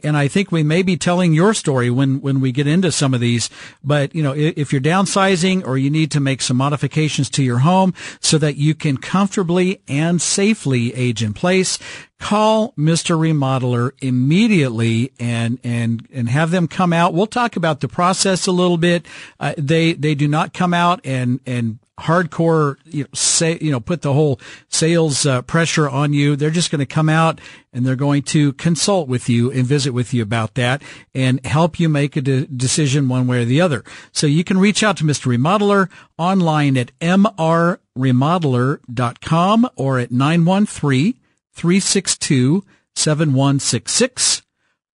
And 0.04 0.15
I 0.15 0.28
think 0.28 0.52
we 0.52 0.62
may 0.62 0.84
be 0.84 0.96
telling 0.96 1.34
your 1.34 1.56
story 1.56 1.89
when, 1.89 2.22
when 2.22 2.39
we 2.39 2.52
get 2.52 2.67
into 2.67 2.91
some 2.91 3.15
of 3.15 3.20
these. 3.20 3.50
But, 3.84 4.13
you 4.13 4.22
know, 4.22 4.36
if 4.36 4.72
you're 4.72 4.80
downsizing 4.80 5.65
or 5.65 5.76
you 5.76 5.89
need 5.89 6.12
to 6.12 6.20
make 6.20 6.43
some 6.43 6.58
modifications 6.58 7.32
to 7.32 7.41
your 7.41 7.60
home 7.60 7.96
so 8.20 8.38
that 8.38 8.58
you 8.58 8.76
can 8.76 8.98
comfortably 8.98 9.82
and 9.88 10.22
safely 10.22 10.93
age 10.93 11.24
in 11.24 11.34
place, 11.34 11.80
call 12.19 12.73
Mr. 12.73 13.17
Remodeler 13.17 13.91
immediately 14.01 15.12
and, 15.19 15.60
and, 15.63 16.08
and 16.12 16.30
have 16.30 16.51
them 16.51 16.67
come 16.67 16.93
out. 16.93 17.13
We'll 17.13 17.27
talk 17.27 17.56
about 17.56 17.82
the 17.82 17.88
process 17.88 18.47
a 18.47 18.51
little 18.51 18.77
bit. 18.77 19.06
Uh, 19.39 19.53
they, 19.58 19.93
they 19.93 20.15
do 20.15 20.27
not 20.27 20.53
come 20.53 20.73
out 20.73 20.99
and, 21.03 21.39
and 21.45 21.77
hardcore, 21.99 22.77
you 22.86 23.03
know, 23.03 23.10
say, 23.13 23.58
you 23.60 23.71
know, 23.71 23.80
put 23.80 24.01
the 24.01 24.13
whole 24.13 24.39
sales 24.69 25.25
uh, 25.25 25.41
pressure 25.43 25.88
on 25.89 26.13
you. 26.13 26.36
They're 26.36 26.51
just 26.51 26.69
going 26.69 26.80
to 26.80 26.86
come 26.86 27.10
out 27.10 27.41
and 27.73 27.84
they're 27.86 27.95
going 27.95 28.21
to 28.23 28.53
consult 28.53 29.08
with 29.08 29.30
you 29.30 29.51
and 29.51 29.65
visit 29.65 29.93
with 29.93 30.13
you 30.13 30.21
about 30.21 30.53
that 30.56 30.82
and 31.15 31.43
help 31.45 31.80
you 31.80 31.88
make 31.89 32.15
a 32.15 32.21
de- 32.21 32.45
decision 32.45 33.10
one 33.10 33.25
way 33.27 33.41
or 33.41 33.45
the 33.45 33.62
other. 33.62 33.84
So 34.12 34.27
you 34.27 34.43
can 34.43 34.60
reach 34.60 34.84
out 34.84 34.97
to 34.97 35.03
Mr. 35.03 35.36
Remodeler 35.36 35.89
online 36.17 36.77
at 36.77 36.91
mrremodeler.com 36.99 39.69
or 39.75 39.99
at 39.99 40.12
913 40.12 41.15
362 41.58 42.63
7166 42.96 44.43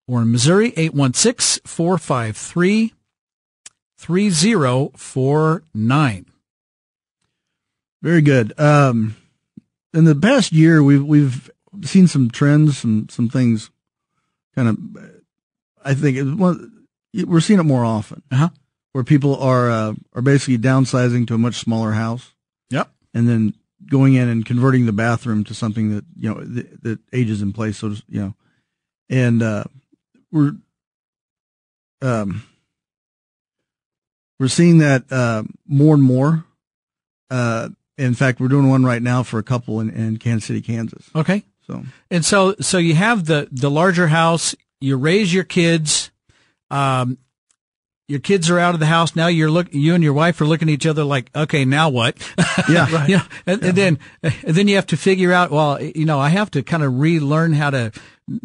or 0.06 0.22
in 0.22 0.30
Missouri 0.30 0.68
816 0.76 1.62
453 1.64 2.92
3049. 3.96 6.26
Very 8.02 8.22
good. 8.22 8.58
Um, 8.58 9.16
in 9.92 10.04
the 10.04 10.14
past 10.14 10.52
year, 10.52 10.82
we've 10.82 11.04
we've 11.04 11.50
seen 11.82 12.06
some 12.06 12.30
trends, 12.30 12.78
some 12.78 13.08
some 13.10 13.28
things, 13.28 13.70
kind 14.54 14.68
of. 14.68 14.78
I 15.84 15.92
think 15.94 16.16
it, 16.16 16.24
one, 16.24 16.86
we're 17.26 17.40
seeing 17.40 17.60
it 17.60 17.64
more 17.64 17.84
often, 17.84 18.22
Uh-huh. 18.30 18.48
where 18.92 19.04
people 19.04 19.36
are 19.36 19.70
uh, 19.70 19.94
are 20.14 20.22
basically 20.22 20.58
downsizing 20.58 21.26
to 21.26 21.34
a 21.34 21.38
much 21.38 21.56
smaller 21.56 21.92
house, 21.92 22.32
Yep. 22.70 22.90
and 23.14 23.28
then 23.28 23.54
going 23.90 24.14
in 24.14 24.28
and 24.28 24.46
converting 24.46 24.86
the 24.86 24.92
bathroom 24.92 25.44
to 25.44 25.52
something 25.52 25.94
that 25.94 26.04
you 26.16 26.32
know 26.32 26.40
that, 26.40 26.82
that 26.82 26.98
ages 27.12 27.42
in 27.42 27.52
place. 27.52 27.76
So 27.76 27.90
to- 27.90 28.02
you 28.08 28.20
know, 28.20 28.34
and 29.10 29.42
uh, 29.42 29.64
we're 30.32 30.52
um, 32.00 32.44
we're 34.38 34.48
seeing 34.48 34.78
that 34.78 35.04
uh, 35.12 35.42
more 35.66 35.94
and 35.94 36.02
more. 36.02 36.44
Uh, 37.30 37.68
in 37.98 38.14
fact, 38.14 38.40
we're 38.40 38.48
doing 38.48 38.70
one 38.70 38.84
right 38.84 39.02
now 39.02 39.22
for 39.22 39.38
a 39.38 39.42
couple 39.42 39.78
in, 39.80 39.90
in 39.90 40.16
Kansas 40.16 40.46
City, 40.46 40.62
Kansas. 40.62 41.10
Okay. 41.14 41.44
So 41.66 41.84
And 42.10 42.24
so, 42.24 42.54
so 42.60 42.78
you 42.78 42.94
have 42.94 43.26
the, 43.26 43.48
the 43.52 43.70
larger 43.70 44.08
house, 44.08 44.54
you 44.80 44.96
raise 44.96 45.32
your 45.32 45.44
kids, 45.44 46.10
um, 46.70 47.18
your 48.10 48.18
kids 48.18 48.50
are 48.50 48.58
out 48.58 48.74
of 48.74 48.80
the 48.80 48.86
house 48.86 49.14
now. 49.14 49.28
You're 49.28 49.50
look, 49.50 49.72
you 49.72 49.94
and 49.94 50.02
your 50.02 50.12
wife 50.12 50.40
are 50.40 50.44
looking 50.44 50.68
at 50.68 50.72
each 50.72 50.86
other 50.86 51.04
like, 51.04 51.30
okay, 51.34 51.64
now 51.64 51.90
what? 51.90 52.18
Yeah. 52.68 52.90
right. 52.92 53.08
you 53.08 53.16
know, 53.18 53.22
and, 53.46 53.62
yeah. 53.62 53.68
and 53.68 53.78
then, 53.78 53.98
and 54.22 54.56
then 54.56 54.66
you 54.66 54.74
have 54.74 54.86
to 54.86 54.96
figure 54.96 55.32
out, 55.32 55.52
well, 55.52 55.80
you 55.80 56.04
know, 56.04 56.18
I 56.18 56.30
have 56.30 56.50
to 56.52 56.62
kind 56.64 56.82
of 56.82 56.98
relearn 56.98 57.52
how 57.52 57.70
to, 57.70 57.92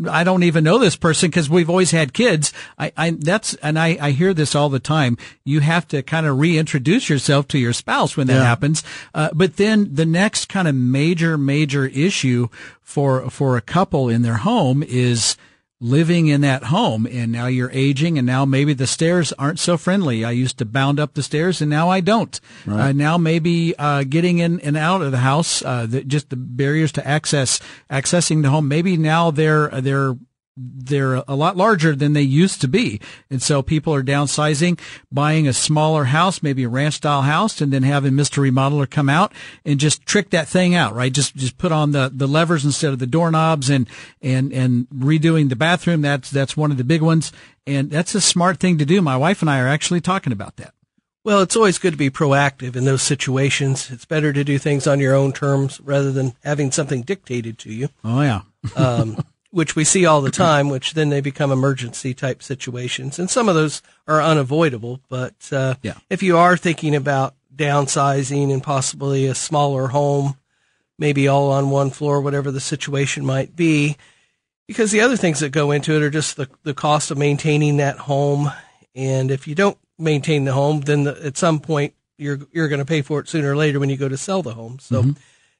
I 0.07 0.23
don't 0.23 0.43
even 0.43 0.63
know 0.63 0.77
this 0.77 0.95
person 0.95 1.31
because 1.31 1.49
we've 1.49 1.69
always 1.69 1.89
had 1.89 2.13
kids. 2.13 2.53
I, 2.77 2.91
I, 2.95 3.09
that's, 3.09 3.55
and 3.55 3.79
I, 3.79 3.97
I 3.99 4.11
hear 4.11 4.35
this 4.35 4.53
all 4.53 4.69
the 4.69 4.79
time. 4.79 5.17
You 5.43 5.61
have 5.61 5.87
to 5.87 6.03
kind 6.03 6.27
of 6.27 6.37
reintroduce 6.37 7.09
yourself 7.09 7.47
to 7.49 7.57
your 7.57 7.73
spouse 7.73 8.15
when 8.15 8.27
that 8.27 8.35
yeah. 8.35 8.43
happens. 8.43 8.83
Uh, 9.15 9.29
but 9.33 9.57
then 9.57 9.95
the 9.95 10.05
next 10.05 10.47
kind 10.47 10.67
of 10.67 10.75
major, 10.75 11.39
major 11.39 11.87
issue 11.87 12.49
for, 12.83 13.31
for 13.31 13.57
a 13.57 13.61
couple 13.61 14.09
in 14.09 14.21
their 14.21 14.37
home 14.37 14.83
is, 14.83 15.37
living 15.81 16.27
in 16.27 16.41
that 16.41 16.65
home 16.65 17.05
and 17.05 17.31
now 17.31 17.47
you're 17.47 17.71
aging 17.71 18.17
and 18.17 18.25
now 18.25 18.45
maybe 18.45 18.73
the 18.73 18.87
stairs 18.87 19.33
aren't 19.33 19.59
so 19.59 19.77
friendly. 19.77 20.23
I 20.23 20.31
used 20.31 20.57
to 20.59 20.65
bound 20.65 20.99
up 20.99 21.13
the 21.13 21.23
stairs 21.23 21.61
and 21.61 21.69
now 21.69 21.89
I 21.89 21.99
don't. 21.99 22.39
Right. 22.65 22.89
Uh, 22.89 22.91
now 22.93 23.17
maybe, 23.17 23.75
uh, 23.77 24.03
getting 24.03 24.39
in 24.39 24.59
and 24.61 24.77
out 24.77 25.01
of 25.01 25.11
the 25.11 25.17
house, 25.17 25.61
uh, 25.63 25.85
the, 25.85 26.03
just 26.03 26.29
the 26.29 26.37
barriers 26.37 26.91
to 26.93 27.05
access, 27.05 27.59
accessing 27.89 28.41
the 28.41 28.49
home, 28.49 28.67
maybe 28.67 28.95
now 28.95 29.31
they're, 29.31 29.67
they're 29.81 30.15
they're 30.57 31.15
a 31.27 31.35
lot 31.35 31.57
larger 31.57 31.95
than 31.95 32.13
they 32.13 32.21
used 32.21 32.61
to 32.61 32.67
be. 32.67 33.01
And 33.29 33.41
so 33.41 33.61
people 33.61 33.93
are 33.93 34.03
downsizing, 34.03 34.79
buying 35.11 35.47
a 35.47 35.53
smaller 35.53 36.05
house, 36.05 36.41
maybe 36.41 36.63
a 36.63 36.69
ranch 36.69 36.95
style 36.95 37.23
house, 37.23 37.59
and 37.59 37.73
then 37.73 37.83
having 37.83 38.13
Mr. 38.13 38.49
Remodeler 38.49 38.89
come 38.89 39.09
out 39.09 39.33
and 39.65 39.79
just 39.79 40.05
trick 40.05 40.29
that 40.29 40.47
thing 40.47 40.73
out, 40.73 40.95
right? 40.95 41.11
Just, 41.11 41.35
just 41.35 41.57
put 41.57 41.71
on 41.71 41.91
the, 41.91 42.09
the 42.13 42.27
levers 42.27 42.63
instead 42.63 42.93
of 42.93 42.99
the 42.99 43.07
doorknobs 43.07 43.69
and, 43.69 43.87
and, 44.21 44.53
and 44.53 44.87
redoing 44.89 45.49
the 45.49 45.55
bathroom. 45.55 46.01
That's, 46.01 46.29
that's 46.29 46.55
one 46.55 46.71
of 46.71 46.77
the 46.77 46.83
big 46.83 47.01
ones. 47.01 47.31
And 47.67 47.89
that's 47.89 48.15
a 48.15 48.21
smart 48.21 48.59
thing 48.59 48.77
to 48.77 48.85
do. 48.85 49.01
My 49.01 49.17
wife 49.17 49.41
and 49.41 49.49
I 49.49 49.59
are 49.59 49.67
actually 49.67 50.01
talking 50.01 50.31
about 50.31 50.55
that. 50.57 50.73
Well, 51.25 51.41
it's 51.41 51.55
always 51.55 51.79
good 51.79 51.93
to 51.93 51.97
be 51.97 52.11
proactive 52.11 52.75
in 52.75 52.85
those 52.85 53.01
situations. 53.01 53.89
It's 53.89 54.05
better 54.05 54.31
to 54.31 54.43
do 54.43 54.59
things 54.59 54.85
on 54.85 54.99
your 54.99 55.15
own 55.15 55.33
terms 55.33 55.81
rather 55.81 56.11
than 56.11 56.33
having 56.43 56.71
something 56.71 57.01
dictated 57.01 57.57
to 57.59 57.73
you. 57.73 57.89
Oh, 58.03 58.21
yeah. 58.21 58.41
um, 58.75 59.17
which 59.55 59.73
we 59.73 59.85
see 59.85 60.05
all 60.05 60.19
the 60.19 60.29
time, 60.29 60.67
which 60.67 60.95
then 60.95 61.07
they 61.07 61.21
become 61.21 61.49
emergency 61.49 62.13
type 62.13 62.43
situations. 62.43 63.17
And 63.17 63.29
some 63.29 63.47
of 63.47 63.55
those 63.55 63.81
are 64.05 64.21
unavoidable. 64.21 64.99
But 65.07 65.49
uh, 65.49 65.75
yeah. 65.81 65.93
if 66.09 66.21
you 66.21 66.35
are 66.37 66.57
thinking 66.57 66.93
about 66.93 67.35
downsizing 67.55 68.51
and 68.51 68.61
possibly 68.61 69.27
a 69.27 69.33
smaller 69.33 69.87
home, 69.87 70.35
maybe 70.99 71.29
all 71.29 71.53
on 71.53 71.69
one 71.69 71.89
floor, 71.89 72.19
whatever 72.19 72.51
the 72.51 72.59
situation 72.59 73.25
might 73.25 73.55
be, 73.55 73.95
because 74.67 74.91
the 74.91 74.99
other 74.99 75.15
things 75.15 75.39
that 75.39 75.51
go 75.51 75.71
into 75.71 75.95
it 75.95 76.03
are 76.03 76.09
just 76.09 76.35
the, 76.35 76.49
the 76.63 76.73
cost 76.73 77.09
of 77.09 77.17
maintaining 77.17 77.77
that 77.77 77.97
home. 77.97 78.51
And 78.93 79.31
if 79.31 79.47
you 79.47 79.55
don't 79.55 79.77
maintain 79.97 80.43
the 80.43 80.51
home, 80.51 80.81
then 80.81 81.05
the, 81.05 81.25
at 81.25 81.37
some 81.37 81.61
point 81.61 81.93
you're 82.17 82.39
you're 82.51 82.67
going 82.67 82.79
to 82.79 82.85
pay 82.85 83.01
for 83.01 83.21
it 83.21 83.29
sooner 83.29 83.53
or 83.53 83.55
later 83.55 83.79
when 83.79 83.89
you 83.89 83.95
go 83.95 84.09
to 84.09 84.17
sell 84.17 84.41
the 84.41 84.53
home. 84.53 84.79
So 84.79 85.01
mm-hmm. 85.01 85.11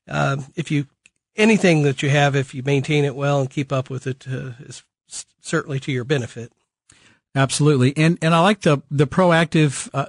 uh, 0.09 0.43
if 0.57 0.69
you 0.69 0.87
anything 1.35 1.83
that 1.83 2.01
you 2.01 2.09
have, 2.09 2.35
if 2.35 2.53
you 2.53 2.63
maintain 2.63 3.05
it 3.05 3.15
well 3.15 3.41
and 3.41 3.49
keep 3.49 3.71
up 3.71 3.89
with 3.89 4.07
it, 4.07 4.25
uh, 4.27 4.51
is 4.59 4.83
certainly 5.41 5.79
to 5.81 5.91
your 5.91 6.03
benefit. 6.03 6.51
Absolutely, 7.35 7.95
and 7.97 8.17
and 8.21 8.33
I 8.33 8.39
like 8.39 8.61
the 8.61 8.79
the 8.89 9.07
proactive. 9.07 9.89
Uh, 9.93 10.05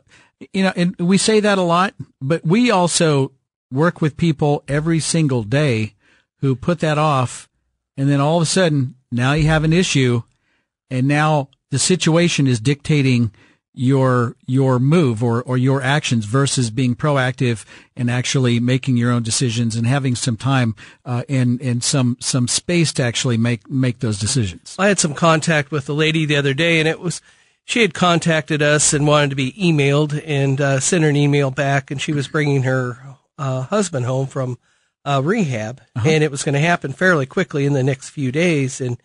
you 0.52 0.62
know, 0.62 0.72
and 0.76 0.94
we 0.98 1.18
say 1.18 1.40
that 1.40 1.58
a 1.58 1.62
lot, 1.62 1.94
but 2.20 2.44
we 2.44 2.70
also 2.70 3.32
work 3.72 4.00
with 4.00 4.16
people 4.16 4.62
every 4.68 5.00
single 5.00 5.42
day 5.42 5.94
who 6.40 6.54
put 6.54 6.80
that 6.80 6.98
off, 6.98 7.48
and 7.96 8.08
then 8.08 8.20
all 8.20 8.36
of 8.36 8.42
a 8.42 8.46
sudden 8.46 8.94
now 9.10 9.32
you 9.32 9.46
have 9.46 9.64
an 9.64 9.72
issue, 9.72 10.22
and 10.90 11.08
now 11.08 11.48
the 11.70 11.78
situation 11.78 12.46
is 12.46 12.60
dictating 12.60 13.32
your 13.76 14.34
your 14.46 14.78
move 14.78 15.22
or 15.22 15.42
or 15.42 15.58
your 15.58 15.82
actions 15.82 16.24
versus 16.24 16.70
being 16.70 16.96
proactive 16.96 17.64
and 17.94 18.10
actually 18.10 18.58
making 18.58 18.96
your 18.96 19.12
own 19.12 19.22
decisions 19.22 19.76
and 19.76 19.86
having 19.86 20.16
some 20.16 20.36
time 20.36 20.74
uh, 21.04 21.22
and 21.28 21.60
and 21.60 21.84
some 21.84 22.16
some 22.18 22.48
space 22.48 22.92
to 22.94 23.02
actually 23.02 23.36
make 23.36 23.70
make 23.70 24.00
those 24.00 24.18
decisions. 24.18 24.74
I 24.78 24.88
had 24.88 24.98
some 24.98 25.14
contact 25.14 25.70
with 25.70 25.88
a 25.90 25.92
lady 25.92 26.24
the 26.24 26.36
other 26.36 26.54
day, 26.54 26.80
and 26.80 26.88
it 26.88 26.98
was 27.00 27.20
she 27.66 27.82
had 27.82 27.92
contacted 27.92 28.62
us 28.62 28.94
and 28.94 29.06
wanted 29.06 29.30
to 29.30 29.36
be 29.36 29.52
emailed 29.52 30.22
and 30.24 30.58
uh, 30.60 30.80
sent 30.80 31.04
her 31.04 31.10
an 31.10 31.16
email 31.16 31.50
back, 31.50 31.90
and 31.90 32.00
she 32.00 32.12
was 32.12 32.28
bringing 32.28 32.62
her 32.62 32.98
uh, 33.38 33.62
husband 33.62 34.06
home 34.06 34.26
from 34.26 34.56
uh, 35.04 35.20
rehab, 35.22 35.82
uh-huh. 35.94 36.08
and 36.08 36.24
it 36.24 36.30
was 36.30 36.42
going 36.42 36.54
to 36.54 36.60
happen 36.60 36.92
fairly 36.92 37.26
quickly 37.26 37.66
in 37.66 37.74
the 37.74 37.82
next 37.82 38.08
few 38.08 38.32
days, 38.32 38.80
and 38.80 38.96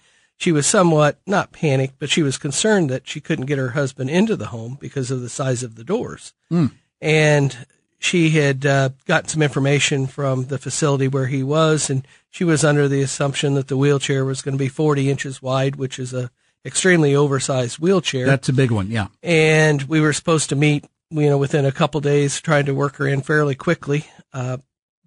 she 0.42 0.52
was 0.52 0.66
somewhat 0.66 1.20
not 1.28 1.52
panicked, 1.52 2.00
but 2.00 2.10
she 2.10 2.24
was 2.24 2.40
concerned 2.40 2.90
that 2.90 3.08
she 3.08 3.22
couldn't 3.22 3.46
get 3.46 3.60
her 3.60 3.70
husband 3.70 4.10
into 4.10 4.36
the 4.36 4.48
home 4.48 4.76
because 4.82 5.12
of 5.12 5.22
the 5.22 5.30
size 5.30 5.62
of 5.62 5.76
the 5.76 5.84
doors. 5.84 6.34
Mm. 6.52 6.72
And 7.00 7.68
she 8.00 8.32
had 8.32 8.66
uh, 8.66 8.90
gotten 9.06 9.30
some 9.30 9.44
information 9.44 10.08
from 10.08 10.46
the 10.46 10.58
facility 10.58 11.08
where 11.08 11.28
he 11.28 11.44
was, 11.44 11.92
and 11.92 12.08
she 12.32 12.44
was 12.44 12.64
under 12.64 12.88
the 12.88 13.04
assumption 13.04 13.54
that 13.54 13.68
the 13.68 13.78
wheelchair 13.78 14.26
was 14.26 14.42
going 14.42 14.58
to 14.58 14.64
be 14.64 14.68
40 14.68 15.12
inches 15.12 15.44
wide, 15.44 15.76
which 15.76 16.00
is 16.00 16.12
a 16.12 16.32
extremely 16.66 17.16
oversized 17.16 17.78
wheelchair. 17.78 18.26
That's 18.26 18.50
a 18.50 18.54
big 18.54 18.72
one, 18.72 18.90
yeah. 18.90 19.10
And 19.22 19.84
we 19.84 20.02
were 20.02 20.12
supposed 20.12 20.50
to 20.50 20.56
meet, 20.56 20.86
you 21.12 21.30
know, 21.30 21.38
within 21.38 21.68
a 21.68 21.72
couple 21.72 22.02
days, 22.02 22.42
trying 22.42 22.66
to 22.66 22.74
work 22.74 22.96
her 22.96 23.08
in 23.08 23.22
fairly 23.22 23.54
quickly, 23.54 24.08
uh, 24.34 24.58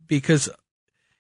because, 0.07 0.49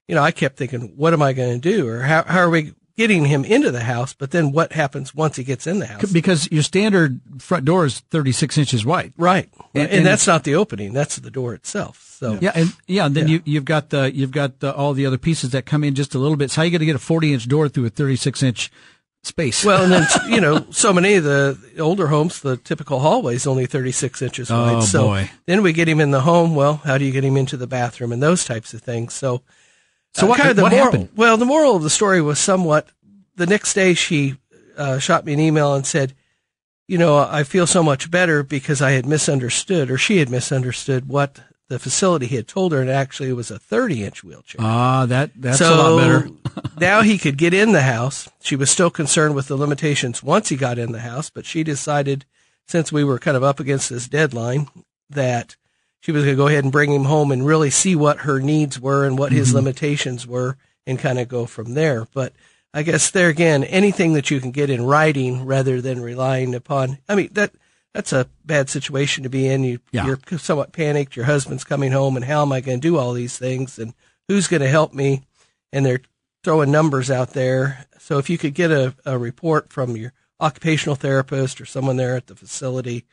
you 0.06 0.14
know, 0.14 0.22
I 0.22 0.30
kept 0.30 0.56
thinking, 0.56 0.92
what 0.94 1.12
am 1.12 1.22
I 1.22 1.32
going 1.32 1.60
to 1.60 1.68
do, 1.68 1.88
or 1.88 2.02
how 2.02 2.22
how 2.22 2.38
are 2.38 2.50
we 2.50 2.74
getting 2.96 3.24
him 3.24 3.44
into 3.44 3.70
the 3.70 3.80
house, 3.80 4.14
but 4.14 4.30
then 4.30 4.52
what 4.52 4.72
happens 4.72 5.14
once 5.14 5.36
he 5.36 5.44
gets 5.44 5.66
in 5.66 5.80
the 5.80 5.86
house? 5.86 6.12
Because 6.12 6.50
your 6.50 6.62
standard 6.62 7.20
front 7.38 7.64
door 7.64 7.84
is 7.84 8.00
36 8.00 8.56
inches 8.58 8.86
wide. 8.86 9.12
Right. 9.16 9.48
And, 9.74 9.84
and, 9.84 9.92
and 9.92 10.06
that's 10.06 10.26
not 10.26 10.44
the 10.44 10.54
opening. 10.54 10.92
That's 10.92 11.16
the 11.16 11.30
door 11.30 11.54
itself. 11.54 12.14
So 12.18 12.38
yeah. 12.40 12.52
And 12.54 12.72
yeah. 12.86 13.06
And 13.06 13.14
then 13.14 13.28
yeah. 13.28 13.34
you, 13.34 13.42
you've 13.44 13.64
got 13.64 13.90
the, 13.90 14.14
you've 14.14 14.30
got 14.30 14.60
the, 14.60 14.74
all 14.74 14.94
the 14.94 15.06
other 15.06 15.18
pieces 15.18 15.50
that 15.50 15.66
come 15.66 15.82
in 15.82 15.94
just 15.94 16.14
a 16.14 16.18
little 16.18 16.36
bit. 16.36 16.50
So 16.50 16.56
how 16.56 16.62
are 16.62 16.64
you 16.66 16.70
going 16.70 16.80
to 16.80 16.86
get 16.86 16.96
a 16.96 17.00
40 17.00 17.32
inch 17.34 17.48
door 17.48 17.68
through 17.68 17.86
a 17.86 17.90
36 17.90 18.42
inch 18.42 18.70
space? 19.24 19.64
Well, 19.64 19.82
and 19.82 19.92
then, 19.92 20.06
you 20.28 20.40
know, 20.40 20.64
so 20.70 20.92
many 20.92 21.14
of 21.14 21.24
the 21.24 21.58
older 21.80 22.06
homes, 22.06 22.40
the 22.40 22.56
typical 22.56 23.00
hallway 23.00 23.34
is 23.34 23.46
only 23.46 23.66
36 23.66 24.22
inches 24.22 24.50
oh, 24.50 24.62
wide. 24.62 24.74
Oh, 24.76 24.80
so 24.82 25.02
boy. 25.02 25.30
then 25.46 25.62
we 25.62 25.72
get 25.72 25.88
him 25.88 26.00
in 26.00 26.12
the 26.12 26.20
home. 26.20 26.54
Well, 26.54 26.76
how 26.76 26.98
do 26.98 27.04
you 27.04 27.12
get 27.12 27.24
him 27.24 27.36
into 27.36 27.56
the 27.56 27.66
bathroom 27.66 28.12
and 28.12 28.22
those 28.22 28.44
types 28.44 28.72
of 28.72 28.82
things? 28.82 29.14
So, 29.14 29.42
so 30.14 30.26
what, 30.26 30.38
kind 30.38 30.50
of 30.50 30.56
the 30.56 30.62
what 30.62 30.72
moral, 30.72 30.84
happened? 30.84 31.08
Well, 31.16 31.36
the 31.36 31.44
moral 31.44 31.76
of 31.76 31.82
the 31.82 31.90
story 31.90 32.20
was 32.20 32.38
somewhat. 32.38 32.88
The 33.36 33.46
next 33.46 33.74
day, 33.74 33.94
she 33.94 34.36
uh, 34.76 34.98
shot 34.98 35.24
me 35.24 35.32
an 35.32 35.40
email 35.40 35.74
and 35.74 35.86
said, 35.86 36.14
"You 36.86 36.98
know, 36.98 37.18
I 37.18 37.42
feel 37.42 37.66
so 37.66 37.82
much 37.82 38.10
better 38.10 38.42
because 38.42 38.80
I 38.80 38.92
had 38.92 39.06
misunderstood, 39.06 39.90
or 39.90 39.98
she 39.98 40.18
had 40.18 40.30
misunderstood 40.30 41.08
what 41.08 41.40
the 41.68 41.78
facility 41.78 42.26
had 42.26 42.46
told 42.46 42.72
her, 42.72 42.80
and 42.80 42.90
actually 42.90 43.30
it 43.30 43.34
was 43.34 43.50
a 43.50 43.58
30 43.58 44.04
inch 44.04 44.24
wheelchair. 44.24 44.60
Ah, 44.60 45.06
that 45.06 45.30
that's 45.34 45.58
so 45.58 45.74
a 45.74 45.76
lot 45.90 45.98
better. 45.98 46.28
now 46.80 47.02
he 47.02 47.18
could 47.18 47.38
get 47.38 47.54
in 47.54 47.72
the 47.72 47.82
house. 47.82 48.28
She 48.40 48.56
was 48.56 48.70
still 48.70 48.90
concerned 48.90 49.34
with 49.34 49.48
the 49.48 49.56
limitations 49.56 50.22
once 50.22 50.48
he 50.48 50.56
got 50.56 50.78
in 50.78 50.92
the 50.92 51.00
house, 51.00 51.30
but 51.30 51.46
she 51.46 51.64
decided, 51.64 52.24
since 52.66 52.92
we 52.92 53.02
were 53.02 53.18
kind 53.18 53.36
of 53.36 53.42
up 53.42 53.60
against 53.60 53.90
this 53.90 54.08
deadline, 54.08 54.68
that 55.10 55.56
she 56.04 56.12
was 56.12 56.24
going 56.24 56.36
to 56.36 56.42
go 56.42 56.48
ahead 56.48 56.64
and 56.64 56.72
bring 56.72 56.92
him 56.92 57.04
home 57.04 57.32
and 57.32 57.46
really 57.46 57.70
see 57.70 57.96
what 57.96 58.18
her 58.18 58.38
needs 58.38 58.78
were 58.78 59.06
and 59.06 59.18
what 59.18 59.32
his 59.32 59.48
mm-hmm. 59.48 59.56
limitations 59.56 60.26
were 60.26 60.58
and 60.86 60.98
kind 60.98 61.18
of 61.18 61.28
go 61.28 61.46
from 61.46 61.72
there. 61.72 62.06
But 62.12 62.34
I 62.74 62.82
guess 62.82 63.10
there 63.10 63.30
again, 63.30 63.64
anything 63.64 64.12
that 64.12 64.30
you 64.30 64.38
can 64.38 64.50
get 64.50 64.68
in 64.68 64.84
writing 64.84 65.46
rather 65.46 65.80
than 65.80 66.02
relying 66.02 66.54
upon, 66.54 66.98
I 67.08 67.14
mean, 67.14 67.30
that, 67.32 67.52
that's 67.94 68.12
a 68.12 68.28
bad 68.44 68.68
situation 68.68 69.22
to 69.22 69.30
be 69.30 69.48
in. 69.48 69.64
You, 69.64 69.78
yeah. 69.92 70.04
You're 70.04 70.38
somewhat 70.38 70.74
panicked. 70.74 71.16
Your 71.16 71.24
husband's 71.24 71.64
coming 71.64 71.92
home 71.92 72.16
and 72.16 72.24
how 72.26 72.42
am 72.42 72.52
I 72.52 72.60
going 72.60 72.82
to 72.82 72.86
do 72.86 72.98
all 72.98 73.14
these 73.14 73.38
things 73.38 73.78
and 73.78 73.94
who's 74.28 74.46
going 74.46 74.60
to 74.60 74.68
help 74.68 74.92
me? 74.92 75.22
And 75.72 75.86
they're 75.86 76.02
throwing 76.42 76.70
numbers 76.70 77.10
out 77.10 77.30
there. 77.30 77.86
So 77.98 78.18
if 78.18 78.28
you 78.28 78.36
could 78.36 78.52
get 78.52 78.70
a, 78.70 78.94
a 79.06 79.16
report 79.16 79.72
from 79.72 79.96
your 79.96 80.12
occupational 80.38 80.96
therapist 80.96 81.62
or 81.62 81.64
someone 81.64 81.96
there 81.96 82.14
at 82.14 82.26
the 82.26 82.36
facility, 82.36 83.06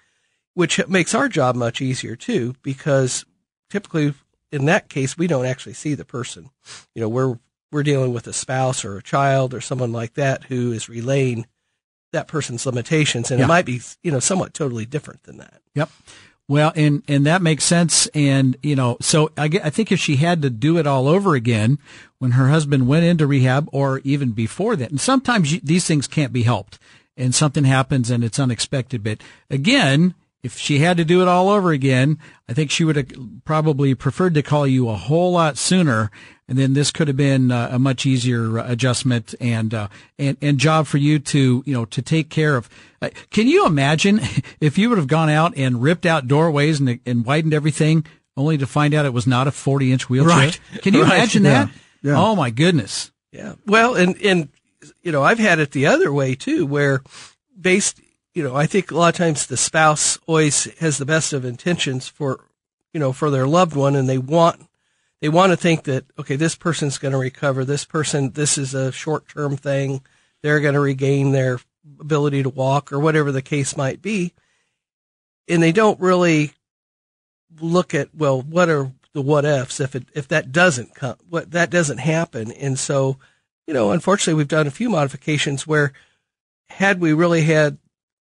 which 0.54 0.86
makes 0.88 1.16
our 1.16 1.30
job 1.30 1.56
much 1.56 1.82
easier 1.82 2.16
too, 2.16 2.56
because 2.62 3.26
typically 3.70 4.14
in 4.52 4.66
that 4.66 4.90
case, 4.90 5.18
we 5.18 5.28
don't 5.28 5.46
actually 5.46 5.74
see 5.74 5.94
the 5.94 6.06
person. 6.06 6.50
You 6.94 7.02
know, 7.02 7.10
we're, 7.10 7.40
we're 7.72 7.84
dealing 7.84 8.14
with 8.14 8.28
a 8.28 8.34
spouse 8.34 8.84
or 8.84 8.98
a 8.98 9.04
child 9.04 9.54
or 9.54 9.62
someone 9.62 9.94
like 9.94 10.16
that 10.16 10.46
who 10.46 10.72
is 10.72 10.90
relaying 10.90 11.48
that 12.12 12.28
person's 12.28 12.66
limitations. 12.66 13.32
And 13.32 13.40
yeah. 13.40 13.46
it 13.46 13.48
might 13.48 13.66
be, 13.66 13.80
you 14.04 14.12
know, 14.12 14.20
somewhat 14.20 14.54
totally 14.54 14.86
different 14.86 15.24
than 15.24 15.38
that. 15.38 15.62
Yep. 15.76 15.90
Well, 16.50 16.74
and, 16.76 17.02
and 17.08 17.26
that 17.26 17.42
makes 17.42 17.64
sense. 17.64 18.08
And, 18.08 18.58
you 18.62 18.76
know, 18.76 18.98
so 19.00 19.32
I, 19.38 19.46
I 19.64 19.70
think 19.70 19.90
if 19.90 20.00
she 20.00 20.18
had 20.18 20.42
to 20.42 20.50
do 20.50 20.78
it 20.78 20.86
all 20.86 21.08
over 21.08 21.34
again 21.34 21.80
when 22.18 22.32
her 22.32 22.50
husband 22.50 22.90
went 22.90 23.06
into 23.06 23.26
rehab 23.26 23.70
or 23.72 24.00
even 24.00 24.32
before 24.32 24.76
that, 24.76 24.90
and 24.90 25.00
sometimes 25.00 25.54
you, 25.54 25.62
these 25.64 25.88
things 25.88 26.08
can't 26.08 26.34
be 26.34 26.44
helped 26.44 26.78
and 27.16 27.34
something 27.34 27.64
happens 27.64 28.12
and 28.12 28.22
it's 28.22 28.40
unexpected. 28.40 29.02
But 29.02 29.20
again, 29.50 30.14
if 30.44 30.58
she 30.58 30.80
had 30.80 30.98
to 30.98 31.06
do 31.06 31.22
it 31.22 31.28
all 31.28 31.50
over 31.50 31.72
again, 31.72 32.18
I 32.50 32.54
think 32.54 32.72
she 32.72 32.84
would 32.84 32.96
have 32.96 33.12
probably 33.46 33.94
preferred 33.96 34.34
to 34.36 34.42
call 34.42 34.66
you 34.66 34.90
a 34.90 34.96
whole 34.96 35.32
lot 35.34 35.58
sooner. 35.58 36.10
And 36.48 36.58
then 36.58 36.74
this 36.74 36.92
could 36.92 37.08
have 37.08 37.16
been 37.16 37.52
uh, 37.52 37.70
a 37.72 37.80
much 37.80 38.06
easier 38.06 38.58
adjustment 38.58 39.34
and, 39.40 39.74
uh, 39.74 39.88
and, 40.20 40.36
and 40.42 40.58
job 40.58 40.86
for 40.88 40.98
you 40.98 41.20
to, 41.20 41.64
you 41.66 41.74
know, 41.74 41.86
to 41.86 42.02
take 42.02 42.30
care 42.30 42.58
of. 42.58 42.70
Uh, 43.02 43.10
can 43.30 43.48
you 43.48 43.66
imagine 43.66 44.20
if 44.60 44.78
you 44.78 44.90
would 44.90 44.98
have 44.98 45.08
gone 45.08 45.30
out 45.30 45.54
and 45.56 45.82
ripped 45.82 46.06
out 46.06 46.28
doorways 46.28 46.80
and, 46.80 47.00
and 47.06 47.24
widened 47.26 47.54
everything 47.54 48.06
only 48.36 48.58
to 48.58 48.66
find 48.68 48.94
out 48.94 49.06
it 49.06 49.14
was 49.14 49.28
not 49.28 49.48
a 49.48 49.52
40 49.52 49.92
inch 49.94 50.10
wheelchair? 50.10 50.36
Right. 50.38 50.60
Can 50.82 50.94
you 50.94 51.04
Right. 51.04 51.14
imagine 51.16 51.44
Yeah. 51.46 51.66
that? 51.66 51.74
Yeah. 52.04 52.20
Oh 52.20 52.36
my 52.36 52.50
goodness. 52.50 53.12
Yeah. 53.32 53.54
Well, 53.66 53.96
and, 53.96 54.20
and, 54.22 54.50
you 55.04 55.12
know, 55.12 55.22
I've 55.24 55.40
had 55.40 55.60
it 55.60 55.72
the 55.72 55.86
other 55.86 56.12
way 56.12 56.36
too, 56.36 56.66
where 56.66 57.02
based, 57.60 58.02
you 58.34 58.44
know, 58.44 58.56
I 58.56 58.65
think 58.65 58.91
a 58.91 58.98
lot 58.98 59.13
of 59.13 59.17
times 59.17 59.46
the 59.46 59.58
spouse 59.58 60.17
always 60.26 60.65
has 60.80 60.98
the 60.98 61.06
best 61.06 61.34
of 61.34 61.44
intentions 61.44 62.08
for, 62.08 62.46
you 62.94 63.00
know, 63.00 63.12
for 63.12 63.30
their 63.30 63.48
loved 63.48 63.76
one 63.76 63.96
and 63.96 64.08
they 64.08 64.17
want, 64.17 64.67
they 65.20 65.30
want 65.30 65.52
to 65.52 65.58
think 65.58 65.84
that, 65.84 66.06
okay, 66.17 66.36
this 66.36 66.56
person's 66.56 66.98
going 66.98 67.12
to 67.12 67.17
recover. 67.17 67.65
This 67.65 67.86
person, 67.86 68.32
this 68.32 68.58
is 68.58 68.74
a 68.74 68.91
short 68.91 69.28
term 69.28 69.58
thing. 69.58 70.02
They're 70.41 70.62
going 70.62 70.74
to 70.74 70.80
regain 70.80 71.32
their 71.32 71.60
ability 72.00 72.44
to 72.44 72.50
walk 72.50 72.91
or 72.91 73.00
whatever 73.00 73.32
the 73.32 73.41
case 73.41 73.76
might 73.76 74.02
be. 74.02 74.34
And 75.48 75.62
they 75.62 75.72
don't 75.72 76.00
really 76.00 76.54
look 77.60 77.94
at, 77.94 78.15
well, 78.15 78.41
what 78.41 78.70
are 78.70 78.91
the 79.13 79.22
what 79.22 79.44
ifs 79.44 79.82
if 79.82 79.94
it, 79.94 80.08
if 80.15 80.28
that 80.30 80.54
doesn't 80.54 80.96
come, 80.96 81.17
what 81.30 81.52
that 81.52 81.70
doesn't 81.70 81.98
happen. 81.98 82.52
And 82.54 82.80
so, 82.80 83.17
you 83.67 83.74
know, 83.74 83.91
unfortunately, 83.91 84.36
we've 84.36 84.48
done 84.48 84.67
a 84.67 84.72
few 84.72 84.89
modifications 84.89 85.67
where 85.67 85.91
had 86.70 87.02
we 87.02 87.12
really 87.12 87.41
had 87.41 87.78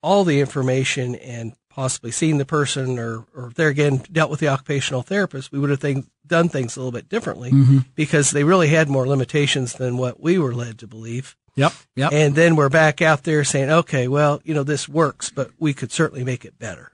all 0.03 0.23
the 0.23 0.39
information 0.39 1.15
and 1.15 1.53
possibly 1.69 2.11
seen 2.11 2.37
the 2.37 2.45
person 2.45 2.99
or, 2.99 3.25
or 3.35 3.51
there 3.55 3.69
again 3.69 4.03
dealt 4.11 4.29
with 4.29 4.39
the 4.39 4.47
occupational 4.47 5.01
therapist, 5.01 5.51
we 5.51 5.57
would 5.57 5.71
have 5.71 5.79
thing, 5.79 6.05
done 6.27 6.49
things 6.49 6.75
a 6.75 6.79
little 6.79 6.91
bit 6.91 7.09
differently 7.09 7.51
because 7.95 8.29
they 8.29 8.43
really 8.43 8.67
had 8.67 8.89
more 8.89 9.07
limitations 9.07 9.73
than 9.73 9.97
what 9.97 10.19
we 10.19 10.37
were 10.37 10.53
led 10.53 10.77
to 10.77 10.87
believe. 10.87 11.35
Yep. 11.55 11.73
Yep. 11.95 12.11
And 12.13 12.35
then 12.35 12.55
we're 12.55 12.69
back 12.69 13.01
out 13.01 13.23
there 13.23 13.43
saying, 13.43 13.71
okay, 13.71 14.07
well, 14.07 14.41
you 14.43 14.53
know, 14.53 14.63
this 14.63 14.87
works, 14.87 15.31
but 15.31 15.51
we 15.57 15.73
could 15.73 15.91
certainly 15.91 16.23
make 16.23 16.45
it 16.45 16.59
better. 16.59 16.91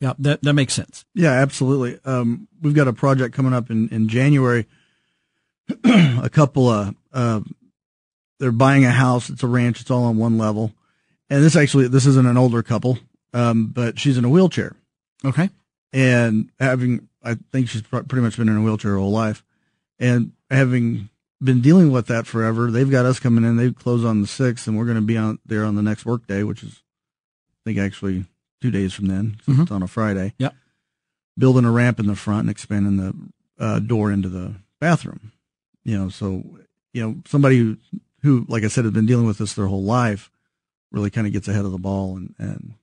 Yeah. 0.00 0.14
That, 0.18 0.42
that 0.42 0.52
makes 0.52 0.74
sense. 0.74 1.04
Yeah, 1.14 1.32
absolutely. 1.32 1.98
Um, 2.04 2.48
we've 2.62 2.74
got 2.74 2.88
a 2.88 2.92
project 2.92 3.34
coming 3.34 3.52
up 3.52 3.70
in, 3.70 3.88
in 3.88 4.08
January. 4.08 4.66
a 5.84 6.30
couple 6.30 6.68
of, 6.68 6.94
uh, 7.12 7.40
they're 8.38 8.52
buying 8.52 8.84
a 8.84 8.90
house. 8.90 9.30
It's 9.30 9.42
a 9.42 9.46
ranch. 9.46 9.80
It's 9.80 9.90
all 9.90 10.04
on 10.04 10.18
one 10.18 10.38
level. 10.38 10.72
And 11.30 11.42
this 11.42 11.56
actually, 11.56 11.88
this 11.88 12.06
isn't 12.06 12.26
an 12.26 12.36
older 12.36 12.62
couple, 12.62 12.98
um, 13.34 13.66
but 13.68 13.98
she's 13.98 14.16
in 14.18 14.24
a 14.24 14.28
wheelchair 14.28 14.76
Okay. 15.24 15.50
and 15.92 16.50
having, 16.60 17.08
I 17.22 17.36
think 17.52 17.68
she's 17.68 17.82
pr- 17.82 18.00
pretty 18.00 18.22
much 18.22 18.36
been 18.36 18.48
in 18.48 18.56
a 18.56 18.62
wheelchair 18.62 18.92
her 18.92 18.98
whole 18.98 19.10
life 19.10 19.42
and 19.98 20.32
having 20.50 21.08
been 21.42 21.60
dealing 21.60 21.90
with 21.90 22.06
that 22.06 22.26
forever. 22.26 22.70
They've 22.70 22.90
got 22.90 23.06
us 23.06 23.18
coming 23.18 23.44
in. 23.44 23.56
They 23.56 23.72
close 23.72 24.04
on 24.04 24.20
the 24.20 24.26
sixth 24.26 24.66
and 24.68 24.78
we're 24.78 24.84
going 24.84 24.96
to 24.96 25.02
be 25.02 25.18
out 25.18 25.38
there 25.44 25.64
on 25.64 25.74
the 25.74 25.82
next 25.82 26.06
work 26.06 26.26
day, 26.26 26.44
which 26.44 26.62
is, 26.62 26.82
I 27.50 27.58
think 27.70 27.78
actually 27.78 28.24
two 28.62 28.70
days 28.70 28.94
from 28.94 29.06
then. 29.06 29.36
So 29.44 29.52
Mhm. 29.52 29.62
It's 29.62 29.70
on 29.72 29.82
a 29.82 29.88
Friday. 29.88 30.32
Yep. 30.38 30.54
Building 31.38 31.64
a 31.64 31.70
ramp 31.72 31.98
in 32.00 32.06
the 32.06 32.14
front 32.16 32.40
and 32.42 32.50
expanding 32.50 32.96
the 32.96 33.14
uh, 33.58 33.78
door 33.80 34.12
into 34.12 34.28
the 34.28 34.54
bathroom. 34.80 35.32
You 35.84 35.98
know, 35.98 36.08
so, 36.08 36.42
you 36.92 37.02
know, 37.02 37.16
somebody 37.26 37.58
who, 37.58 37.76
who, 38.22 38.44
like 38.48 38.64
I 38.64 38.68
said, 38.68 38.84
has 38.84 38.92
been 38.94 39.06
dealing 39.06 39.26
with 39.26 39.38
this 39.38 39.54
their 39.54 39.66
whole 39.66 39.82
life 39.84 40.30
really 40.90 41.10
kind 41.10 41.26
of 41.26 41.32
gets 41.32 41.48
ahead 41.48 41.64
of 41.64 41.72
the 41.72 41.78
ball 41.78 42.16
and, 42.16 42.34
and 42.38 42.74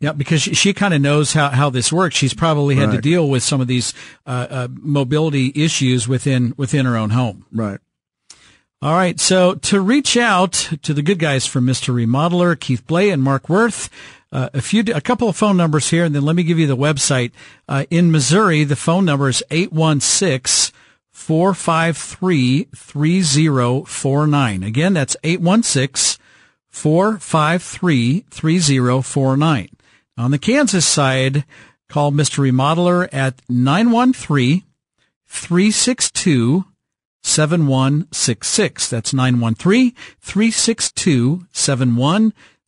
Yeah, 0.00 0.12
because 0.12 0.42
she, 0.42 0.54
she 0.54 0.72
kind 0.72 0.94
of 0.94 1.00
knows 1.00 1.32
how, 1.32 1.48
how 1.48 1.70
this 1.70 1.92
works. 1.92 2.16
She's 2.16 2.34
probably 2.34 2.76
had 2.76 2.90
to 2.92 3.00
deal 3.00 3.28
with 3.28 3.42
some 3.42 3.60
of 3.60 3.66
these 3.66 3.94
uh, 4.26 4.46
uh, 4.50 4.68
mobility 4.70 5.52
issues 5.54 6.08
within 6.08 6.54
within 6.56 6.86
her 6.86 6.96
own 6.96 7.10
home. 7.10 7.46
right. 7.52 7.78
All 8.82 8.94
right, 8.94 9.20
so 9.20 9.54
to 9.54 9.80
reach 9.80 10.16
out 10.16 10.70
to 10.82 10.92
the 10.92 11.02
good 11.02 11.20
guys 11.20 11.46
from 11.46 11.64
Mr. 11.64 11.94
Remodeler, 11.94 12.58
Keith 12.58 12.84
Blay 12.84 13.10
and 13.10 13.22
Mark 13.22 13.48
Worth, 13.48 13.88
uh, 14.32 14.48
a 14.52 14.60
few, 14.60 14.82
a 14.92 15.00
couple 15.00 15.28
of 15.28 15.36
phone 15.36 15.56
numbers 15.56 15.90
here, 15.90 16.04
and 16.04 16.12
then 16.12 16.24
let 16.24 16.34
me 16.34 16.42
give 16.42 16.58
you 16.58 16.66
the 16.66 16.76
website. 16.76 17.30
Uh, 17.68 17.84
in 17.90 18.10
Missouri, 18.10 18.64
the 18.64 18.74
phone 18.74 19.04
number 19.04 19.28
is 19.28 19.40
816 19.52 20.74
453 21.12 22.64
3049. 22.74 24.62
Again, 24.64 24.94
that's 24.94 25.16
816 25.22 26.21
453 26.72 28.24
3049. 28.30 29.68
On 30.18 30.30
the 30.30 30.38
Kansas 30.38 30.86
side, 30.86 31.44
call 31.88 32.10
Mr. 32.10 32.50
Remodeler 32.50 33.08
at 33.12 33.40
913 33.48 34.64
362 35.26 36.64
7166. 37.22 38.88
That's 38.90 39.14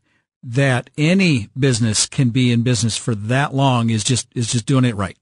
that 0.45 0.89
any 0.97 1.47
business 1.57 2.05
can 2.05 2.29
be 2.29 2.51
in 2.51 2.63
business 2.63 2.97
for 2.97 3.15
that 3.15 3.53
long 3.53 3.89
is 3.89 4.03
just 4.03 4.27
is 4.35 4.51
just 4.51 4.65
doing 4.65 4.83
it 4.83 4.93
right. 4.95 5.17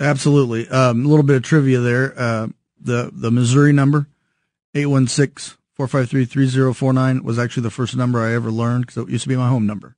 Absolutely. 0.00 0.66
Um, 0.68 1.04
a 1.04 1.08
little 1.08 1.22
bit 1.24 1.36
of 1.36 1.42
trivia 1.42 1.80
there. 1.80 2.14
Uh, 2.18 2.48
the, 2.80 3.10
the 3.12 3.30
Missouri 3.30 3.72
number, 3.72 4.08
816-453-3049 4.74 7.22
was 7.22 7.38
actually 7.38 7.62
the 7.64 7.70
first 7.70 7.94
number 7.96 8.20
I 8.20 8.32
ever 8.34 8.50
learned 8.50 8.86
because 8.86 9.02
it 9.04 9.10
used 9.10 9.22
to 9.24 9.28
be 9.28 9.36
my 9.36 9.48
home 9.48 9.66
number. 9.66 9.96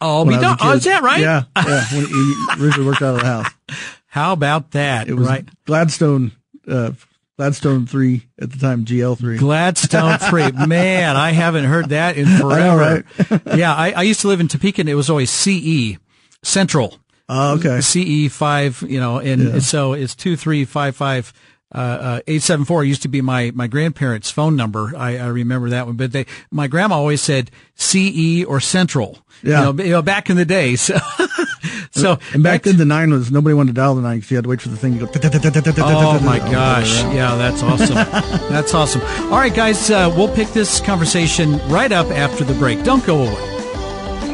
Oh, 0.00 0.24
when 0.24 0.28
me 0.28 0.34
I 0.34 0.38
was 0.38 0.46
don't- 0.58 0.68
oh, 0.68 0.72
is 0.74 0.84
that 0.84 1.02
right? 1.02 1.20
Yeah. 1.20 1.42
Yeah. 1.56 1.84
When 1.92 2.06
he 2.06 2.34
originally 2.60 2.86
worked 2.88 3.02
out 3.02 3.14
of 3.14 3.20
the 3.20 3.26
house. 3.26 3.48
How 4.06 4.32
about 4.32 4.70
that? 4.72 5.08
It 5.08 5.14
was 5.14 5.26
right. 5.28 5.46
Gladstone, 5.64 6.32
uh, 6.68 6.92
Gladstone 7.36 7.86
3 7.86 8.22
at 8.40 8.50
the 8.52 8.58
time, 8.58 8.84
GL3. 8.84 9.38
Gladstone 9.38 10.18
three. 10.18 10.52
Man, 10.66 11.16
I 11.16 11.32
haven't 11.32 11.64
heard 11.64 11.88
that 11.88 12.16
in 12.16 12.26
forever. 12.26 12.58
know, 12.58 12.76
right? 12.76 13.04
yeah, 13.58 13.74
I, 13.74 13.90
I 13.90 14.02
used 14.02 14.20
to 14.20 14.28
live 14.28 14.38
in 14.40 14.46
Topeka 14.46 14.82
and 14.82 14.88
it 14.88 14.94
was 14.94 15.10
always 15.10 15.30
CE 15.30 15.96
Central. 16.44 16.96
Oh, 17.28 17.54
okay. 17.58 17.80
CE 17.80 18.32
five, 18.32 18.82
you 18.86 19.00
know, 19.00 19.18
and 19.18 19.42
Yeah. 19.54 19.58
so 19.60 19.92
it's 19.94 20.14
two 20.14 20.36
three 20.36 20.64
five 20.64 20.94
five 20.96 21.32
uh, 21.74 21.78
uh, 21.78 22.20
eight 22.28 22.42
seven 22.42 22.64
four 22.64 22.84
used 22.84 23.02
to 23.02 23.08
be 23.08 23.20
my 23.22 23.50
my 23.54 23.66
grandparents' 23.66 24.30
phone 24.30 24.54
number. 24.56 24.92
I, 24.96 25.16
I 25.18 25.26
remember 25.28 25.70
that 25.70 25.86
one, 25.86 25.96
but 25.96 26.12
they 26.12 26.26
my 26.50 26.66
grandma 26.68 26.96
always 26.96 27.20
said 27.22 27.50
CE 27.76 28.44
or 28.46 28.60
Central. 28.60 29.18
Yeah. 29.42 29.66
you 29.68 29.72
know, 29.72 29.84
you 29.84 29.90
know, 29.90 30.02
back 30.02 30.30
in 30.30 30.36
the 30.36 30.44
day. 30.44 30.76
So, 30.76 30.96
so 31.90 32.18
And 32.32 32.42
back 32.42 32.62
to- 32.62 32.68
then, 32.70 32.78
the 32.78 32.84
nine 32.84 33.10
was 33.10 33.30
nobody 33.32 33.54
wanted 33.54 33.74
to 33.74 33.80
dial 33.80 33.94
the 33.96 34.02
nine 34.02 34.18
because 34.18 34.30
you 34.30 34.36
had 34.36 34.44
to 34.44 34.50
wait 34.50 34.60
for 34.60 34.68
the 34.68 34.76
thing 34.76 34.98
to 34.98 35.06
go. 35.06 35.10
Oh 35.78 36.20
my 36.24 36.38
gosh. 36.38 37.02
Yeah, 37.04 37.34
that's 37.36 37.62
awesome. 37.62 37.94
that's 38.50 38.74
awesome. 38.74 39.00
All 39.32 39.38
right, 39.38 39.54
guys, 39.54 39.90
uh, 39.90 40.12
we'll 40.16 40.32
pick 40.34 40.48
this 40.48 40.80
conversation 40.80 41.58
right 41.68 41.90
up 41.90 42.06
after 42.08 42.44
the 42.44 42.54
break. 42.54 42.84
Don't 42.84 43.04
go 43.04 43.22
away. 43.22 43.53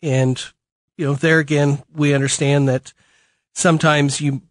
and, 0.01 0.43
you 0.97 1.05
know, 1.05 1.13
there 1.13 1.39
again, 1.39 1.81
we 1.93 2.13
understand 2.13 2.67
that 2.67 2.93
sometimes 3.55 4.21
you, 4.21 4.41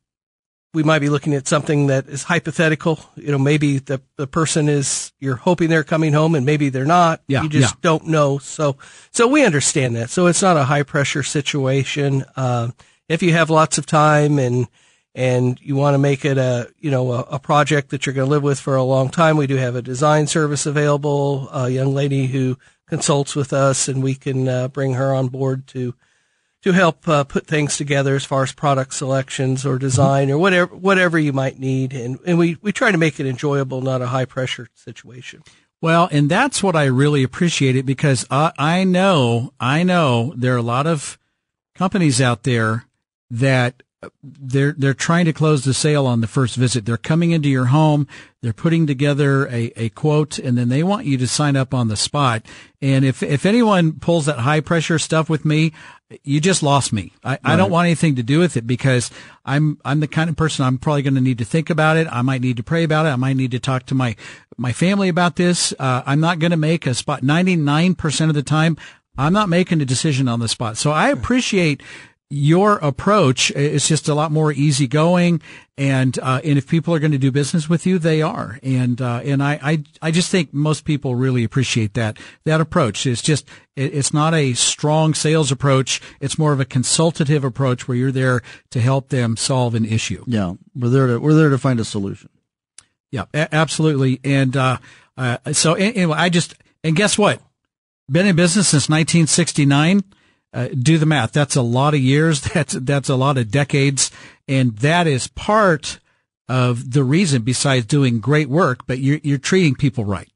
we 0.76 0.82
might 0.82 0.98
be 0.98 1.08
looking 1.08 1.32
at 1.32 1.48
something 1.48 1.86
that 1.86 2.06
is 2.06 2.24
hypothetical. 2.24 3.00
You 3.14 3.32
know, 3.32 3.38
maybe 3.38 3.78
the, 3.78 4.02
the 4.16 4.26
person 4.26 4.68
is, 4.68 5.10
you're 5.18 5.36
hoping 5.36 5.70
they're 5.70 5.82
coming 5.82 6.12
home 6.12 6.34
and 6.34 6.44
maybe 6.44 6.68
they're 6.68 6.84
not. 6.84 7.22
Yeah, 7.28 7.44
you 7.44 7.48
just 7.48 7.76
yeah. 7.76 7.78
don't 7.80 8.08
know. 8.08 8.36
So, 8.36 8.76
so 9.10 9.26
we 9.26 9.42
understand 9.42 9.96
that. 9.96 10.10
So 10.10 10.26
it's 10.26 10.42
not 10.42 10.58
a 10.58 10.64
high 10.64 10.82
pressure 10.82 11.22
situation. 11.22 12.26
Uh, 12.36 12.72
if 13.08 13.22
you 13.22 13.32
have 13.32 13.48
lots 13.48 13.78
of 13.78 13.86
time 13.86 14.38
and, 14.38 14.68
and 15.14 15.58
you 15.62 15.76
want 15.76 15.94
to 15.94 15.98
make 15.98 16.26
it 16.26 16.36
a 16.36 16.68
you 16.78 16.90
know 16.90 17.10
a, 17.10 17.20
a 17.20 17.38
project 17.38 17.88
that 17.88 18.04
you're 18.04 18.14
going 18.14 18.26
to 18.26 18.30
live 18.30 18.42
with 18.42 18.60
for 18.60 18.76
a 18.76 18.82
long 18.82 19.08
time, 19.08 19.38
we 19.38 19.46
do 19.46 19.56
have 19.56 19.76
a 19.76 19.80
design 19.80 20.26
service 20.26 20.66
available. 20.66 21.48
A 21.52 21.70
young 21.70 21.94
lady 21.94 22.26
who 22.26 22.58
consults 22.86 23.34
with 23.34 23.54
us, 23.54 23.88
and 23.88 24.02
we 24.02 24.14
can 24.14 24.46
uh, 24.46 24.68
bring 24.68 24.92
her 24.92 25.14
on 25.14 25.28
board 25.28 25.66
to 25.68 25.94
to 26.66 26.72
help 26.72 27.06
uh, 27.06 27.22
put 27.22 27.46
things 27.46 27.76
together 27.76 28.16
as 28.16 28.24
far 28.24 28.42
as 28.42 28.52
product 28.52 28.92
selections 28.92 29.64
or 29.64 29.78
design 29.78 30.32
or 30.32 30.36
whatever 30.36 30.74
whatever 30.74 31.16
you 31.16 31.32
might 31.32 31.60
need. 31.60 31.94
And 31.94 32.18
and 32.26 32.38
we 32.38 32.58
we 32.60 32.72
try 32.72 32.90
to 32.90 32.98
make 32.98 33.20
it 33.20 33.26
enjoyable, 33.26 33.82
not 33.82 34.02
a 34.02 34.08
high 34.08 34.24
pressure 34.24 34.66
situation. 34.74 35.44
Well, 35.80 36.08
and 36.10 36.28
that's 36.28 36.64
what 36.64 36.74
I 36.74 36.86
really 36.86 37.22
appreciate 37.22 37.76
it 37.76 37.86
because 37.86 38.26
I, 38.32 38.50
I 38.58 38.82
know 38.82 39.52
I 39.60 39.84
know 39.84 40.34
there 40.36 40.54
are 40.54 40.58
a 40.58 40.62
lot 40.62 40.88
of 40.88 41.18
companies 41.76 42.20
out 42.20 42.42
there 42.42 42.86
that 43.30 43.84
they're 44.22 44.72
they're 44.72 44.94
trying 44.94 45.24
to 45.24 45.32
close 45.32 45.64
the 45.64 45.74
sale 45.74 46.06
on 46.06 46.20
the 46.20 46.26
first 46.26 46.56
visit. 46.56 46.84
They're 46.84 46.96
coming 46.96 47.30
into 47.30 47.48
your 47.48 47.66
home, 47.66 48.06
they're 48.42 48.52
putting 48.52 48.86
together 48.86 49.46
a, 49.48 49.72
a 49.76 49.88
quote, 49.90 50.38
and 50.38 50.56
then 50.58 50.68
they 50.68 50.82
want 50.82 51.06
you 51.06 51.16
to 51.18 51.26
sign 51.26 51.56
up 51.56 51.72
on 51.72 51.88
the 51.88 51.96
spot. 51.96 52.44
And 52.80 53.04
if 53.04 53.22
if 53.22 53.46
anyone 53.46 53.94
pulls 53.94 54.26
that 54.26 54.40
high 54.40 54.60
pressure 54.60 54.98
stuff 54.98 55.28
with 55.28 55.44
me, 55.44 55.72
you 56.22 56.40
just 56.40 56.62
lost 56.62 56.92
me. 56.92 57.12
I, 57.24 57.30
right. 57.30 57.40
I 57.44 57.56
don't 57.56 57.70
want 57.70 57.86
anything 57.86 58.14
to 58.16 58.22
do 58.22 58.38
with 58.38 58.56
it 58.56 58.66
because 58.66 59.10
I'm 59.44 59.78
I'm 59.84 60.00
the 60.00 60.08
kind 60.08 60.30
of 60.30 60.36
person 60.36 60.64
I'm 60.64 60.78
probably 60.78 61.02
going 61.02 61.14
to 61.14 61.20
need 61.20 61.38
to 61.38 61.44
think 61.44 61.68
about 61.68 61.96
it. 61.96 62.06
I 62.10 62.22
might 62.22 62.40
need 62.40 62.56
to 62.58 62.62
pray 62.62 62.84
about 62.84 63.06
it. 63.06 63.10
I 63.10 63.16
might 63.16 63.36
need 63.36 63.50
to 63.52 63.58
talk 63.58 63.86
to 63.86 63.94
my 63.94 64.14
my 64.56 64.72
family 64.72 65.08
about 65.08 65.36
this. 65.36 65.74
Uh, 65.78 66.02
I'm 66.06 66.20
not 66.20 66.38
going 66.38 66.52
to 66.52 66.56
make 66.56 66.86
a 66.86 66.94
spot. 66.94 67.22
Ninety 67.22 67.56
nine 67.56 67.94
percent 67.94 68.30
of 68.30 68.34
the 68.34 68.42
time, 68.42 68.76
I'm 69.18 69.32
not 69.32 69.48
making 69.48 69.80
a 69.80 69.84
decision 69.84 70.28
on 70.28 70.40
the 70.40 70.48
spot. 70.48 70.76
So 70.76 70.92
I 70.92 71.08
appreciate 71.08 71.82
your 72.28 72.78
approach 72.78 73.50
It's 73.52 73.88
just 73.88 74.08
a 74.08 74.14
lot 74.14 74.32
more 74.32 74.52
easygoing, 74.52 75.40
and 75.78 76.18
uh, 76.20 76.40
and 76.42 76.56
if 76.56 76.66
people 76.66 76.94
are 76.94 76.98
going 76.98 77.12
to 77.12 77.18
do 77.18 77.30
business 77.30 77.68
with 77.68 77.84
you, 77.86 77.98
they 77.98 78.22
are, 78.22 78.58
and 78.62 79.00
uh, 79.00 79.20
and 79.22 79.42
I, 79.42 79.58
I 79.62 79.84
I 80.00 80.10
just 80.10 80.30
think 80.30 80.54
most 80.54 80.84
people 80.84 81.14
really 81.14 81.44
appreciate 81.44 81.94
that 81.94 82.16
that 82.44 82.62
approach. 82.62 83.06
It's 83.06 83.20
just 83.20 83.46
it, 83.74 83.94
it's 83.94 84.14
not 84.14 84.32
a 84.32 84.54
strong 84.54 85.12
sales 85.12 85.52
approach; 85.52 86.00
it's 86.18 86.38
more 86.38 86.52
of 86.52 86.60
a 86.60 86.64
consultative 86.64 87.44
approach 87.44 87.86
where 87.86 87.96
you're 87.96 88.12
there 88.12 88.42
to 88.70 88.80
help 88.80 89.10
them 89.10 89.36
solve 89.36 89.74
an 89.74 89.84
issue. 89.84 90.24
Yeah, 90.26 90.54
we're 90.74 90.88
there 90.88 91.06
to 91.08 91.18
we're 91.18 91.34
there 91.34 91.50
to 91.50 91.58
find 91.58 91.78
a 91.78 91.84
solution. 91.84 92.30
Yeah, 93.10 93.26
a- 93.34 93.54
absolutely, 93.54 94.20
and 94.24 94.56
uh, 94.56 94.78
uh 95.18 95.52
so 95.52 95.74
anyway, 95.74 96.16
I 96.16 96.30
just 96.30 96.54
and 96.82 96.96
guess 96.96 97.18
what? 97.18 97.42
Been 98.08 98.26
in 98.26 98.36
business 98.36 98.68
since 98.68 98.88
1969 98.88 100.04
uh, 100.56 100.68
do 100.68 100.96
the 100.96 101.06
math. 101.06 101.32
That's 101.32 101.54
a 101.54 101.62
lot 101.62 101.92
of 101.92 102.00
years. 102.00 102.40
That's 102.56 102.72
that's 102.72 103.10
a 103.10 103.14
lot 103.14 103.36
of 103.36 103.50
decades, 103.50 104.10
and 104.48 104.76
that 104.78 105.06
is 105.06 105.28
part 105.28 106.00
of 106.48 106.92
the 106.92 107.04
reason. 107.04 107.42
Besides 107.42 107.86
doing 107.86 108.20
great 108.20 108.48
work, 108.48 108.86
but 108.86 108.98
you're 108.98 109.20
you're 109.22 109.38
treating 109.38 109.74
people 109.74 110.04
right. 110.04 110.30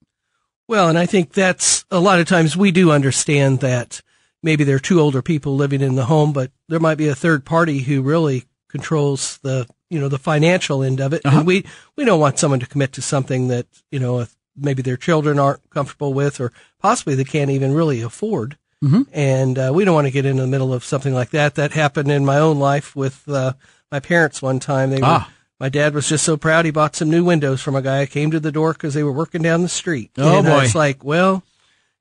Well, 0.68 0.88
and 0.88 0.98
I 0.98 1.06
think 1.06 1.32
that's 1.32 1.84
a 1.90 1.98
lot 1.98 2.20
of 2.20 2.28
times 2.28 2.56
we 2.56 2.70
do 2.70 2.92
understand 2.92 3.60
that 3.60 4.02
maybe 4.42 4.64
there 4.64 4.76
are 4.76 4.80
two 4.80 5.00
older 5.00 5.22
people 5.22 5.56
living 5.56 5.80
in 5.80 5.96
the 5.96 6.04
home, 6.04 6.32
but 6.32 6.52
there 6.68 6.80
might 6.80 6.98
be 6.98 7.08
a 7.08 7.14
third 7.14 7.44
party 7.44 7.80
who 7.80 8.02
really 8.02 8.44
controls 8.68 9.38
the 9.38 9.66
you 9.88 9.98
know 9.98 10.08
the 10.08 10.18
financial 10.18 10.82
end 10.82 11.00
of 11.00 11.12
it, 11.12 11.22
uh-huh. 11.24 11.38
and 11.38 11.46
we 11.46 11.64
we 11.96 12.04
don't 12.04 12.20
want 12.20 12.38
someone 12.38 12.60
to 12.60 12.66
commit 12.66 12.92
to 12.92 13.02
something 13.02 13.48
that 13.48 13.66
you 13.90 13.98
know 13.98 14.26
maybe 14.56 14.82
their 14.82 14.96
children 14.96 15.38
aren't 15.38 15.68
comfortable 15.70 16.14
with, 16.14 16.40
or 16.40 16.52
possibly 16.78 17.14
they 17.14 17.24
can't 17.24 17.50
even 17.50 17.74
really 17.74 18.00
afford. 18.00 18.56
Mm-hmm. 18.82 19.02
And 19.12 19.58
uh, 19.58 19.72
we 19.74 19.84
don't 19.84 19.94
want 19.94 20.06
to 20.06 20.12
get 20.12 20.24
in 20.24 20.36
the 20.36 20.46
middle 20.46 20.72
of 20.72 20.84
something 20.84 21.12
like 21.12 21.30
that. 21.30 21.56
That 21.56 21.72
happened 21.72 22.10
in 22.10 22.24
my 22.24 22.38
own 22.38 22.58
life 22.58 22.96
with 22.96 23.28
uh, 23.28 23.52
my 23.90 24.00
parents 24.00 24.40
one 24.40 24.60
time. 24.60 24.90
They 24.90 25.00
ah. 25.00 25.26
were, 25.28 25.34
my 25.60 25.68
dad 25.68 25.94
was 25.94 26.08
just 26.08 26.24
so 26.24 26.36
proud 26.36 26.64
he 26.64 26.70
bought 26.70 26.96
some 26.96 27.10
new 27.10 27.24
windows 27.24 27.60
from 27.60 27.76
a 27.76 27.82
guy 27.82 28.00
who 28.00 28.06
came 28.06 28.30
to 28.30 28.40
the 28.40 28.52
door 28.52 28.72
because 28.72 28.94
they 28.94 29.02
were 29.02 29.12
working 29.12 29.42
down 29.42 29.62
the 29.62 29.68
street. 29.68 30.10
Oh 30.16 30.38
and 30.38 30.46
boy! 30.46 30.52
I 30.52 30.62
was 30.62 30.74
like, 30.74 31.04
well, 31.04 31.42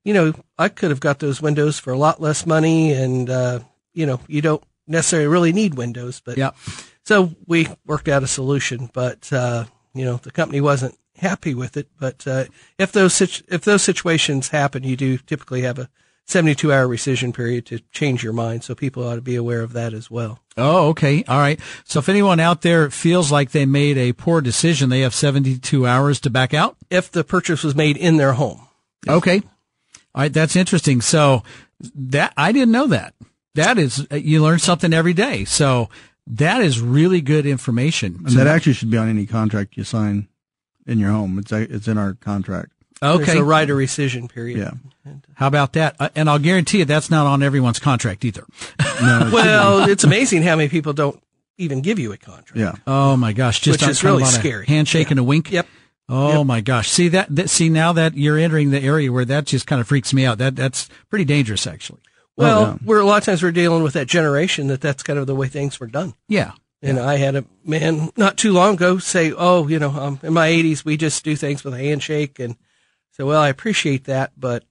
you 0.04 0.14
know, 0.14 0.34
I 0.58 0.70
could 0.70 0.92
have 0.92 1.02
got 1.02 1.20
those 1.20 1.42
windows 1.42 1.78
for 1.78 1.92
a 1.92 1.98
lot 1.98 2.22
less 2.22 2.46
money, 2.46 2.94
and 2.94 3.30
uh, 3.30 3.60
you 3.94 4.06
know, 4.06 4.22
you 4.28 4.42
don't 4.42 4.64
necessarily 4.88 5.28
really 5.28 5.54
need 5.54 5.76
windows, 5.76 6.22
but 6.24 6.38
yeah. 6.38 6.52
so 7.04 7.36
we 7.46 7.68
worked 7.86 8.08
out 8.08 8.24
a 8.24 8.28
solution, 8.28 8.90
but 8.94 9.32
uh, 9.32 9.66
you 9.94 10.06
know 10.06 10.18
the 10.18 10.32
company 10.32 10.62
wasn't 10.62 10.98
happy 11.18 11.54
with 11.54 11.78
it. 11.78 11.88
But 12.00 12.26
uh, 12.26 12.46
if 12.78 12.92
those 12.92 13.22
if 13.22 13.62
those 13.62 13.84
situations 13.84 14.50
happen, 14.50 14.84
you 14.84 14.96
do 14.96 15.18
typically 15.18 15.62
have 15.62 15.80
a 15.80 15.90
72 16.30 16.72
hour 16.72 16.88
rescission 16.88 17.34
period 17.34 17.66
to 17.68 17.80
change 17.92 18.24
your 18.24 18.34
mind. 18.34 18.64
So 18.64 18.76
people 18.76 19.08
ought 19.08 19.16
to 19.16 19.22
be 19.22 19.36
aware 19.36 19.62
of 19.62 19.74
that 19.74 19.94
as 19.94 20.10
well. 20.10 20.40
Oh, 20.58 20.90
okay. 20.90 21.24
All 21.28 21.40
right. 21.40 21.60
So 21.86 22.00
if 22.00 22.10
anyone 22.10 22.40
out 22.40 22.62
there 22.62 22.90
feels 22.90 23.32
like 23.32 23.52
they 23.52 23.66
made 23.66 23.98
a 23.98 24.14
poor 24.14 24.42
decision, 24.42 24.90
they 24.90 25.02
have 25.02 25.16
72 25.16 25.88
hours 25.88 26.20
to 26.22 26.30
back 26.30 26.54
out? 26.54 26.78
If 26.90 27.12
the 27.12 27.24
purchase 27.24 27.64
was 27.64 27.76
made 27.76 27.98
in 27.98 28.18
their 28.18 28.34
home. 28.34 28.62
Okay. 29.08 29.42
All 30.16 30.22
right. 30.24 30.34
That's 30.34 30.56
interesting. 30.56 31.02
So 31.02 31.44
that, 31.96 32.34
I 32.36 32.52
didn't 32.52 32.72
know 32.72 32.88
that. 32.88 33.14
That 33.56 33.78
is, 33.78 34.06
you 34.12 34.42
learn 34.42 34.60
something 34.60 34.94
every 34.94 35.14
day. 35.14 35.46
So 35.46 35.90
that 36.28 36.62
is 36.62 36.80
really 36.80 37.22
good 37.22 37.46
information. 37.46 38.22
And 38.26 38.36
that 38.36 38.48
actually 38.48 38.74
should 38.74 38.92
be 38.92 38.98
on 38.98 39.10
any 39.10 39.26
contract 39.26 39.76
you 39.78 39.84
sign 39.84 40.28
in 40.86 41.00
your 41.00 41.12
home. 41.12 41.40
It's 41.40 41.52
it's 41.52 41.88
in 41.88 41.98
our 41.98 42.14
contract. 42.14 42.72
There's 43.02 43.20
Okay. 43.22 43.38
a 43.40 43.44
right 43.44 43.70
of 43.70 43.78
rescission 43.78 44.30
period. 44.30 44.60
Yeah. 44.60 45.12
How 45.36 45.48
about 45.48 45.74
that? 45.74 45.96
Uh, 46.00 46.10
and 46.16 46.30
I'll 46.30 46.40
guarantee 46.40 46.80
you 46.80 46.86
that's 46.86 47.10
not 47.10 47.26
on 47.26 47.42
everyone's 47.44 47.80
contract 47.80 48.26
either. 48.26 48.46
No, 49.02 49.18
it's- 49.28 49.32
Well, 49.34 49.90
it's 49.90 50.04
amazing 50.04 50.44
how 50.44 50.58
many 50.58 50.68
people 50.68 50.92
don't 50.94 51.22
even 51.58 51.82
give 51.82 52.00
you 52.00 52.12
a 52.12 52.18
contract. 52.18 52.58
yeah. 52.58 52.74
Oh 52.86 53.16
my 53.16 53.32
gosh. 53.34 53.60
Just 53.62 53.76
Which 53.80 53.84
on 53.84 53.90
is 53.92 54.02
kind 54.02 54.10
of 54.10 54.14
really 54.20 54.24
on 54.28 54.30
a 54.30 54.40
scary. 54.40 54.66
Handshake 54.66 55.10
and 55.12 55.20
a 55.20 55.24
wink. 55.24 55.52
Yep. 55.52 55.68
Oh 56.10 56.44
my 56.44 56.60
gosh. 56.62 56.90
See 56.90 57.08
that, 57.10 57.34
that, 57.36 57.50
see 57.50 57.70
now 57.70 57.94
that 57.94 58.18
you're 58.18 58.38
entering 58.38 58.72
the 58.72 58.82
area 58.82 59.12
where 59.12 59.26
that 59.26 59.46
just 59.46 59.68
kind 59.68 59.80
of 59.80 59.88
freaks 59.88 60.14
me 60.14 60.26
out. 60.26 60.38
That, 60.40 60.56
that's 60.56 60.90
pretty 61.10 61.24
dangerous 61.26 61.66
actually. 61.68 62.02
Well, 62.36 62.62
yeah. 62.62 62.78
we're 62.84 63.00
a 63.00 63.06
lot 63.06 63.18
of 63.20 63.24
times 63.26 63.44
we're 63.44 63.52
dealing 63.52 63.84
with 63.84 63.94
that 63.94 64.08
generation 64.08 64.68
that 64.68 64.82
that's 64.82 65.04
kind 65.04 65.20
of 65.20 65.28
the 65.28 65.36
way 65.36 65.48
things 65.48 65.80
were 65.80 65.88
done. 65.88 66.14
Yeah. 66.28 66.54
And 66.82 66.98
I 66.98 67.18
had 67.18 67.36
a 67.36 67.44
man 67.66 68.10
not 68.18 68.38
too 68.38 68.54
long 68.54 68.76
ago 68.76 68.98
say, 69.00 69.34
"Oh, 69.36 69.68
you 69.68 69.80
know, 69.80 69.90
um, 69.92 70.20
in 70.24 70.32
my 70.34 70.48
80s, 70.50 70.86
we 70.86 70.96
just 70.96 71.26
do 71.26 71.36
things 71.36 71.62
with 71.66 71.74
a 71.74 71.78
handshake." 71.78 72.40
And 72.40 72.56
so, 73.20 73.26
well, 73.28 73.42
I 73.42 73.50
appreciate 73.50 74.06
that, 74.06 74.32
but 74.38 74.64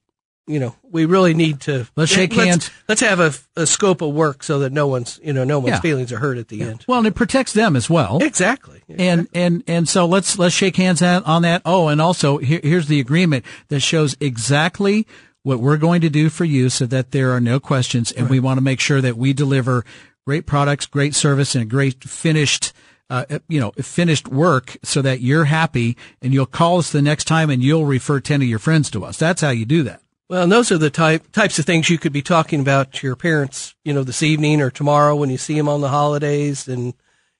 you 0.47 0.59
know, 0.59 0.75
we 0.81 1.05
really 1.05 1.35
need 1.35 1.59
to 1.61 1.85
Let's 1.95 2.11
shake 2.11 2.33
hands. 2.33 2.71
Let's 2.87 3.01
have 3.01 3.19
a, 3.19 3.31
a 3.55 3.67
scope 3.67 4.01
of 4.01 4.11
work 4.15 4.41
so 4.41 4.57
that 4.59 4.71
no 4.73 4.87
one's, 4.87 5.19
you 5.23 5.31
know, 5.31 5.43
no 5.43 5.59
one's 5.59 5.73
Yeah. 5.73 5.79
feelings 5.79 6.11
are 6.11 6.17
hurt 6.17 6.39
at 6.39 6.47
the 6.47 6.63
end. 6.63 6.83
Well, 6.87 6.97
and 6.97 7.05
it 7.07 7.13
protects 7.13 7.53
them 7.53 7.75
as 7.75 7.87
well. 7.87 8.17
Exactly. 8.23 8.81
And 8.89 9.27
and 9.35 9.63
and 9.67 9.87
so 9.87 10.07
let's 10.07 10.39
let's 10.39 10.55
shake 10.55 10.75
hands 10.75 11.03
on 11.03 11.23
on 11.25 11.43
that. 11.43 11.61
Oh, 11.65 11.89
and 11.89 12.01
also 12.01 12.39
here, 12.39 12.59
here's 12.63 12.87
the 12.87 12.99
agreement 12.99 13.45
that 13.67 13.81
shows 13.81 14.17
exactly 14.19 15.05
what 15.43 15.59
we're 15.59 15.77
going 15.77 16.01
to 16.01 16.09
do 16.09 16.29
for 16.29 16.45
you, 16.45 16.69
so 16.69 16.87
that 16.87 17.11
there 17.11 17.31
are 17.31 17.39
no 17.39 17.59
questions, 17.59 18.11
and 18.11 18.27
we 18.27 18.39
want 18.39 18.57
to 18.57 18.61
make 18.63 18.79
sure 18.79 19.01
that 19.01 19.15
we 19.17 19.33
deliver 19.33 19.85
great 20.25 20.47
products, 20.47 20.87
great 20.87 21.13
service, 21.13 21.53
and 21.53 21.61
a 21.61 21.65
great 21.67 22.03
finished. 22.03 22.73
Uh, 23.09 23.39
you 23.47 23.59
know, 23.59 23.71
finished 23.71 24.27
work 24.27 24.77
so 24.83 25.01
that 25.01 25.19
you're 25.19 25.45
happy 25.45 25.97
and 26.21 26.31
you'll 26.31 26.45
call 26.45 26.77
us 26.77 26.91
the 26.91 27.01
next 27.01 27.23
time 27.25 27.49
and 27.49 27.63
you'll 27.63 27.85
refer 27.85 28.19
10 28.19 28.43
of 28.43 28.47
your 28.47 28.59
friends 28.59 28.91
to 28.91 29.03
us. 29.03 29.17
That's 29.17 29.41
how 29.41 29.49
you 29.49 29.65
do 29.65 29.81
that. 29.81 30.01
Well, 30.29 30.43
and 30.43 30.51
those 30.51 30.71
are 30.71 30.77
the 30.77 30.91
type 30.91 31.31
types 31.31 31.57
of 31.57 31.65
things 31.65 31.89
you 31.89 31.97
could 31.97 32.13
be 32.13 32.21
talking 32.21 32.59
about 32.59 32.93
to 32.93 33.07
your 33.07 33.15
parents, 33.15 33.73
you 33.83 33.93
know, 33.93 34.03
this 34.03 34.21
evening 34.21 34.61
or 34.61 34.69
tomorrow 34.69 35.15
when 35.15 35.31
you 35.31 35.37
see 35.37 35.55
them 35.55 35.67
on 35.67 35.81
the 35.81 35.89
holidays, 35.89 36.67
and 36.67 36.93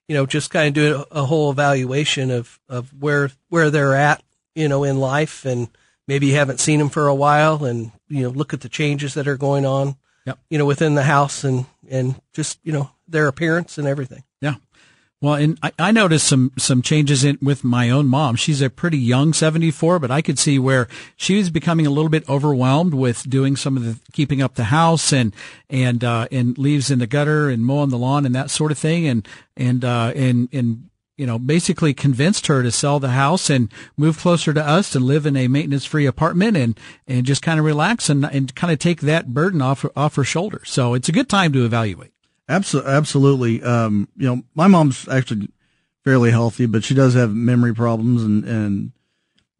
you 0.07 0.15
know, 0.15 0.25
just 0.25 0.49
kind 0.49 0.69
of 0.69 0.73
do 0.73 1.05
a, 1.11 1.19
a 1.21 1.25
whole 1.25 1.51
evaluation 1.51 2.31
of 2.31 2.59
of 2.67 2.91
where 2.99 3.29
where 3.49 3.69
they're 3.69 3.93
at, 3.93 4.23
you 4.55 4.67
know, 4.67 4.83
in 4.83 4.99
life, 4.99 5.45
and 5.45 5.67
maybe 6.07 6.25
you 6.25 6.33
haven't 6.33 6.59
seen 6.59 6.79
them 6.79 6.89
for 6.89 7.07
a 7.07 7.13
while, 7.13 7.63
and 7.63 7.91
you 8.07 8.23
know, 8.23 8.29
look 8.29 8.55
at 8.55 8.61
the 8.61 8.69
changes 8.69 9.13
that 9.13 9.27
are 9.27 9.37
going 9.37 9.67
on, 9.67 9.97
Yep. 10.25 10.39
you 10.49 10.57
know, 10.57 10.65
within 10.65 10.95
the 10.95 11.03
house, 11.03 11.43
and 11.43 11.67
and 11.87 12.19
just 12.33 12.57
you 12.63 12.71
know 12.73 12.89
their 13.07 13.27
appearance 13.27 13.77
and 13.77 13.87
everything. 13.87 14.23
Yeah. 14.41 14.55
Well, 15.21 15.33
and 15.33 15.59
I, 15.61 15.73
I 15.77 15.91
noticed 15.91 16.27
some, 16.27 16.53
some 16.57 16.81
changes 16.81 17.25
in 17.25 17.37
with 17.41 17.65
my 17.65 17.89
own 17.89 18.07
mom. 18.07 18.37
She's 18.37 18.61
a 18.61 18.69
pretty 18.69 18.97
young 18.97 19.33
74, 19.33 19.99
but 19.99 20.11
I 20.11 20.21
could 20.21 20.39
see 20.39 20.57
where 20.57 20.87
she 21.17 21.35
was 21.35 21.49
becoming 21.49 21.85
a 21.85 21.89
little 21.89 22.09
bit 22.09 22.29
overwhelmed 22.29 22.93
with 22.93 23.29
doing 23.29 23.57
some 23.57 23.75
of 23.75 23.83
the 23.83 23.99
keeping 24.13 24.41
up 24.41 24.55
the 24.55 24.65
house 24.65 25.11
and, 25.11 25.35
and, 25.69 26.05
uh, 26.05 26.29
and 26.31 26.57
leaves 26.57 26.89
in 26.89 26.99
the 26.99 27.07
gutter 27.07 27.49
and 27.49 27.65
mowing 27.65 27.89
the 27.89 27.97
lawn 27.97 28.25
and 28.25 28.33
that 28.33 28.49
sort 28.49 28.71
of 28.71 28.77
thing. 28.77 29.07
And, 29.07 29.27
and, 29.57 29.83
uh, 29.83 30.13
and, 30.15 30.47
and, 30.53 30.89
you 31.17 31.25
know, 31.25 31.37
basically 31.37 31.93
convinced 31.93 32.47
her 32.47 32.63
to 32.63 32.71
sell 32.71 33.01
the 33.01 33.09
house 33.09 33.49
and 33.49 33.69
move 33.97 34.19
closer 34.19 34.53
to 34.53 34.65
us 34.65 34.95
and 34.95 35.03
live 35.03 35.25
in 35.25 35.35
a 35.35 35.49
maintenance 35.49 35.83
free 35.83 36.05
apartment 36.05 36.55
and, 36.55 36.79
and 37.09 37.25
just 37.25 37.41
kind 37.41 37.59
of 37.59 37.65
relax 37.65 38.09
and, 38.09 38.23
and 38.23 38.55
kind 38.55 38.71
of 38.71 38.79
take 38.79 39.01
that 39.01 39.33
burden 39.33 39.61
off, 39.61 39.85
off 39.97 40.15
her 40.15 40.23
shoulders. 40.23 40.69
So 40.69 40.93
it's 40.93 41.09
a 41.09 41.11
good 41.11 41.27
time 41.27 41.51
to 41.51 41.65
evaluate. 41.65 42.13
Abso- 42.49 42.85
absolutely. 42.85 43.61
Um, 43.61 44.07
you 44.17 44.27
know, 44.27 44.41
my 44.55 44.67
mom's 44.67 45.07
actually 45.07 45.49
fairly 46.03 46.31
healthy, 46.31 46.65
but 46.65 46.83
she 46.83 46.95
does 46.95 47.13
have 47.13 47.33
memory 47.33 47.75
problems 47.75 48.23
and, 48.23 48.43
and, 48.45 48.91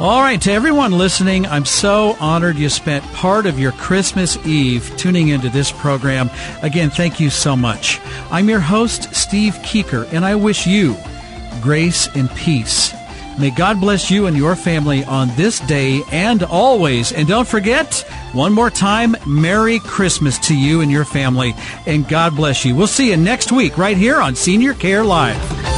All 0.00 0.20
right, 0.20 0.40
to 0.42 0.52
everyone 0.52 0.92
listening, 0.92 1.44
I'm 1.46 1.64
so 1.64 2.16
honored 2.20 2.56
you 2.56 2.68
spent 2.68 3.04
part 3.14 3.46
of 3.46 3.58
your 3.58 3.72
Christmas 3.72 4.36
Eve 4.46 4.92
tuning 4.96 5.28
into 5.28 5.48
this 5.48 5.72
program. 5.72 6.30
Again, 6.62 6.88
thank 6.90 7.18
you 7.18 7.30
so 7.30 7.56
much. 7.56 8.00
I'm 8.30 8.48
your 8.48 8.60
host, 8.60 9.12
Steve 9.12 9.54
Keeker, 9.64 10.06
and 10.12 10.24
I 10.24 10.36
wish 10.36 10.68
you 10.68 10.96
grace 11.60 12.08
and 12.14 12.30
peace. 12.36 12.94
May 13.40 13.50
God 13.50 13.80
bless 13.80 14.08
you 14.08 14.26
and 14.26 14.36
your 14.36 14.54
family 14.54 15.02
on 15.04 15.28
this 15.36 15.58
day 15.60 16.02
and 16.12 16.44
always. 16.44 17.10
And 17.12 17.26
don't 17.26 17.46
forget, 17.48 18.00
one 18.32 18.52
more 18.52 18.70
time, 18.70 19.16
Merry 19.26 19.80
Christmas 19.80 20.38
to 20.46 20.56
you 20.56 20.80
and 20.80 20.92
your 20.92 21.04
family, 21.04 21.54
and 21.86 22.06
God 22.08 22.36
bless 22.36 22.64
you. 22.64 22.76
We'll 22.76 22.86
see 22.86 23.10
you 23.10 23.16
next 23.16 23.50
week 23.50 23.76
right 23.78 23.96
here 23.96 24.20
on 24.20 24.36
Senior 24.36 24.74
Care 24.74 25.02
Live. 25.02 25.77